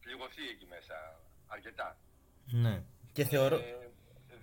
πληγωθεί 0.00 0.44
εκεί 0.54 0.66
μέσα 0.74 0.96
αρκετά. 1.46 1.88
Ναι. 2.64 2.74
Και 3.12 3.24
θεωρώ... 3.24 3.56
Ε, 3.56 3.88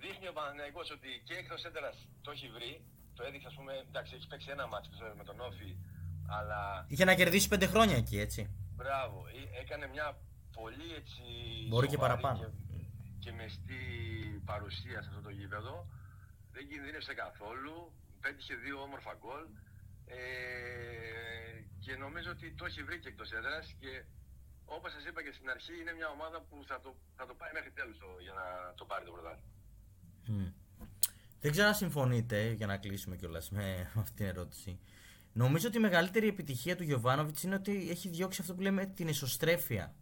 δείχνει 0.04 0.28
ο 0.28 0.32
Παναθηναϊκός 0.32 0.90
ότι 0.90 1.22
και 1.24 1.34
εκτός 1.34 1.64
έδρας 1.64 1.96
το 2.22 2.30
έχει 2.30 2.48
βρει, 2.48 2.84
το 3.14 3.22
έδειξε 3.24 3.46
ας 3.46 3.54
πούμε, 3.54 3.72
εντάξει 3.88 4.14
έχει 4.14 4.26
παίξει 4.26 4.50
ένα 4.50 4.66
μάτσο 4.66 4.90
ξέρω, 4.90 5.14
με 5.14 5.24
τον 5.24 5.40
Όφη, 5.40 5.76
αλλά 6.28 6.84
Είχε 6.88 7.04
να 7.04 7.14
κερδίσει 7.14 7.48
πέντε 7.48 7.66
χρόνια 7.66 7.96
εκεί, 7.96 8.18
έτσι. 8.18 8.50
Μπράβο, 8.78 9.18
ε, 9.36 9.60
έκανε 9.62 9.86
μια 9.94 10.08
πολύ 10.58 10.88
έτσι 11.00 11.22
Μπορεί 11.68 11.86
και 11.86 11.94
σοβαρή 11.94 12.20
παραπάνω. 12.22 12.38
και, 12.44 12.78
και 13.22 13.32
μεστή 13.32 13.82
παρουσία 14.50 14.98
σε 15.02 15.08
αυτό 15.08 15.20
το 15.26 15.30
γήπεδο. 15.38 15.74
Δεν 16.54 16.68
κινδύνευσε 16.68 17.14
καθόλου, 17.14 17.76
πέτυχε 18.20 18.54
δύο 18.54 18.76
όμορφα 18.86 19.12
γκολ 19.20 19.44
ε, 20.06 20.18
και 21.84 21.92
νομίζω 22.04 22.30
ότι 22.30 22.46
το 22.58 22.64
έχει 22.64 22.82
βρει 22.82 22.98
και 23.00 23.08
εκτός 23.08 23.32
έδρας 23.32 23.74
και 23.80 23.92
όπως 24.64 24.92
σας 24.92 25.04
είπα 25.04 25.22
και 25.22 25.32
στην 25.32 25.50
αρχή, 25.50 25.74
είναι 25.80 25.92
μια 25.92 26.08
ομάδα 26.08 26.38
που 26.48 26.56
θα 26.66 26.80
το, 26.80 26.96
θα 27.16 27.26
το 27.26 27.34
πάει 27.34 27.52
μέχρι 27.52 27.70
τέλους 27.70 27.98
για 28.20 28.32
να 28.40 28.74
το 28.74 28.84
πάρει 28.84 29.04
το 29.04 29.12
πρωτάθλημα. 29.12 29.52
Mm. 30.28 30.52
Δεν 31.40 31.50
ξέρω 31.50 31.68
αν 31.68 31.74
συμφωνείτε, 31.74 32.50
για 32.50 32.66
να 32.66 32.76
κλείσουμε 32.76 33.16
κιόλας 33.16 33.50
με 33.50 33.90
αυτή 33.94 34.16
την 34.16 34.26
ερώτηση. 34.26 34.78
Νομίζω 35.32 35.68
ότι 35.68 35.76
η 35.76 35.80
μεγαλύτερη 35.80 36.28
επιτυχία 36.28 36.76
του 36.76 36.82
Γιωβάνοβιτς 36.82 37.42
είναι 37.42 37.54
ότι 37.54 37.90
έχει 37.90 38.08
διώξει 38.08 38.40
αυτό 38.40 38.54
που 38.54 38.60
λέμε 38.60 38.86
την 38.86 39.08
εσωστρέφεια. 39.08 39.94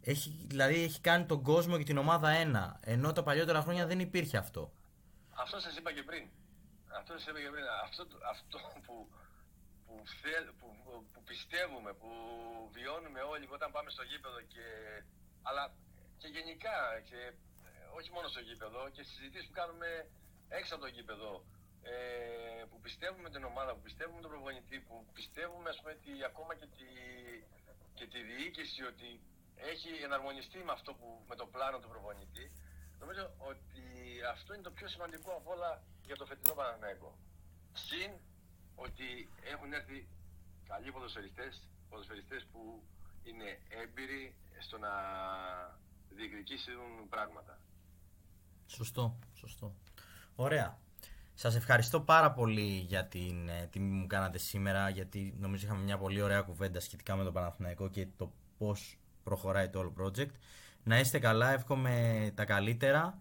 Έχει, 0.00 0.44
δηλαδή 0.46 0.82
έχει 0.82 1.00
κάνει 1.00 1.24
τον 1.26 1.42
κόσμο 1.42 1.78
και 1.78 1.84
την 1.84 1.98
ομάδα 1.98 2.28
ένα. 2.30 2.80
Ενώ 2.80 3.12
τα 3.12 3.22
παλιότερα 3.22 3.60
χρόνια 3.62 3.86
δεν 3.86 4.00
υπήρχε 4.00 4.36
αυτό. 4.36 4.72
Αυτό 5.34 5.60
σας 5.60 5.76
είπα 5.76 5.92
και 5.92 6.02
πριν. 6.02 6.24
Αυτό 6.98 7.12
σας 7.12 7.26
είπα 7.26 7.40
και 7.40 7.50
πριν. 7.50 7.64
Αυτό, 7.84 8.02
αυτό 8.32 8.58
που, 8.86 9.08
που, 9.86 9.94
που, 10.58 10.66
που, 11.12 11.22
πιστεύουμε, 11.22 11.92
που 12.00 12.10
βιώνουμε 12.72 13.20
όλοι 13.20 13.46
όταν 13.56 13.70
πάμε 13.70 13.90
στο 13.90 14.02
γήπεδο 14.02 14.40
και, 14.52 14.66
αλλά 15.42 15.72
και 16.20 16.28
γενικά 16.36 16.78
και 17.08 17.32
όχι 17.98 18.10
μόνο 18.14 18.28
στο 18.28 18.40
γήπεδο 18.40 18.80
και 18.94 19.02
στι 19.02 19.12
συζητήσεις 19.14 19.46
που 19.48 19.56
κάνουμε 19.60 19.88
έξω 20.48 20.74
από 20.74 20.84
το 20.84 20.90
γήπεδο 20.96 21.44
ε, 21.90 22.64
που 22.70 22.78
πιστεύουμε 22.80 23.28
την 23.30 23.44
ομάδα, 23.44 23.70
που 23.74 23.82
πιστεύουμε 23.88 24.20
τον 24.20 24.30
προπονητή, 24.30 24.78
που 24.86 24.94
πιστεύουμε 25.18 25.68
ας 25.68 25.76
πούμε, 25.80 25.92
ότι 25.98 26.24
ακόμα 26.30 26.52
και 26.60 26.66
τη, 26.76 26.88
και 27.98 28.06
τη 28.12 28.18
διοίκηση 28.30 28.82
ότι 28.92 29.08
έχει 29.70 29.90
εναρμονιστεί 30.06 30.58
με 30.58 30.72
αυτό 30.72 30.90
που, 30.98 31.06
με 31.28 31.34
το 31.40 31.46
πλάνο 31.46 31.78
του 31.78 31.88
προπονητή, 31.88 32.46
νομίζω 33.02 33.24
ότι 33.50 33.82
αυτό 34.34 34.54
είναι 34.54 34.62
το 34.62 34.70
πιο 34.70 34.88
σημαντικό 34.88 35.30
από 35.38 35.50
όλα 35.54 35.70
για 36.06 36.16
το 36.16 36.24
φετινό 36.26 36.54
Παναθηναϊκό. 36.54 37.18
Συν 37.72 38.12
ότι 38.74 39.08
έχουν 39.52 39.72
έρθει 39.72 40.08
καλοί 40.70 40.92
ποδοσφαιριστές, 40.92 41.68
ποδοσφαιριστές 41.88 42.46
που 42.52 42.82
είναι 43.22 43.60
έμπειροι 43.68 44.34
στο 44.58 44.78
να 44.78 44.92
διεκδικήσουν 46.08 47.08
πράγματα. 47.08 47.58
Σωστό, 48.66 49.18
σωστό. 49.34 49.74
Ωραία. 50.36 50.78
Σας 51.40 51.56
ευχαριστώ 51.56 52.00
πάρα 52.00 52.32
πολύ 52.32 52.84
για 52.88 53.04
την 53.04 53.48
ε, 53.48 53.68
τιμή 53.70 53.88
που 53.88 53.94
μου 53.94 54.06
κάνατε 54.06 54.38
σήμερα 54.38 54.88
γιατί 54.88 55.34
νομίζω 55.40 55.66
είχαμε 55.66 55.82
μια 55.82 55.98
πολύ 55.98 56.22
ωραία 56.22 56.40
κουβέντα 56.40 56.80
σχετικά 56.80 57.16
με 57.16 57.24
το 57.24 57.32
Παναθηναϊκό 57.32 57.88
και 57.88 58.06
το 58.16 58.32
πώς 58.58 58.98
προχωράει 59.22 59.68
το 59.68 59.78
όλο 59.78 59.92
project. 60.00 60.30
Να 60.82 60.98
είστε 60.98 61.18
καλά, 61.18 61.52
εύχομαι 61.52 62.30
τα 62.34 62.44
καλύτερα 62.44 63.18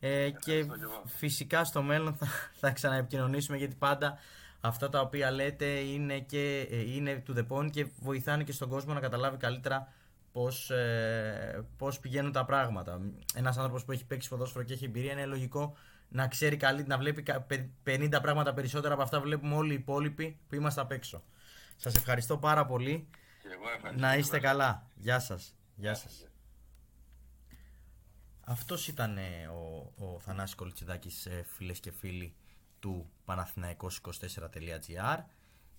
ε, 0.00 0.30
και 0.30 0.66
φυσικά 1.04 1.64
στο 1.64 1.82
μέλλον 1.82 2.14
θα, 2.14 2.26
θα 2.60 2.70
ξαναεπικοινωνήσουμε 2.70 3.56
γιατί 3.56 3.74
πάντα 3.74 4.18
αυτά 4.60 4.88
τα 4.88 5.00
οποία 5.00 5.30
λέτε 5.30 5.66
είναι, 5.66 6.18
και, 6.18 6.68
ε, 6.70 6.94
είναι 6.94 7.22
to 7.28 7.38
the 7.38 7.46
point 7.48 7.70
και 7.70 7.86
βοηθάνε 8.00 8.44
και 8.44 8.52
στον 8.52 8.68
κόσμο 8.68 8.92
να 8.92 9.00
καταλάβει 9.00 9.36
καλύτερα 9.36 9.92
πώς, 10.32 10.70
ε, 10.70 11.64
πώς 11.76 11.98
πηγαίνουν 12.00 12.32
τα 12.32 12.44
πράγματα. 12.44 13.00
Ένας 13.34 13.56
άνθρωπος 13.56 13.84
που 13.84 13.92
έχει 13.92 14.04
παίξει 14.04 14.28
ποδόσφαιρο 14.28 14.64
και 14.64 14.72
έχει 14.72 14.84
εμπειρία 14.84 15.12
είναι 15.12 15.26
λογικό 15.26 15.76
να 16.08 16.28
ξέρει 16.28 16.56
καλή, 16.56 16.84
να 16.84 16.98
βλέπει 16.98 17.24
50 17.84 18.18
πράγματα 18.22 18.54
περισσότερα 18.54 18.94
από 18.94 19.02
αυτά 19.02 19.16
που 19.16 19.24
βλέπουμε 19.24 19.54
όλοι 19.54 19.72
οι 19.72 19.74
υπόλοιποι 19.74 20.38
που 20.48 20.54
είμαστε 20.54 20.80
απ' 20.80 20.92
έξω. 20.92 21.24
Σας 21.76 21.94
ευχαριστώ 21.94 22.38
πάρα 22.38 22.66
πολύ. 22.66 23.08
να 23.96 24.16
είστε 24.16 24.38
καλά. 24.40 24.90
Γεια 24.94 25.18
σας. 25.18 25.54
Γεια 25.76 25.94
σας. 25.94 26.28
Αυτός 28.40 28.88
ήταν 28.88 29.18
ο, 29.50 29.92
ο 29.96 30.20
Θανάσης 30.20 30.54
Κολτσιδάκης, 30.54 31.26
ε, 31.26 31.44
φίλες 31.48 31.80
και 31.80 31.90
φίλοι 31.90 32.34
του 32.78 33.10
Παναθηναϊκός24.gr. 33.26 35.18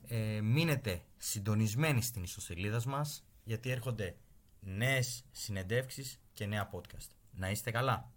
Ε, 0.07 0.41
μείνετε 0.41 1.01
συντονισμένοι 1.17 2.01
στην 2.01 2.23
ιστοσελίδα 2.23 2.81
μας, 2.85 3.23
γιατί 3.43 3.69
έρχονται 3.69 4.15
νέες 4.59 5.25
συνεντεύξεις 5.31 6.21
και 6.33 6.45
νέα 6.45 6.69
podcast. 6.73 7.07
Να 7.31 7.49
είστε 7.49 7.71
καλά. 7.71 8.11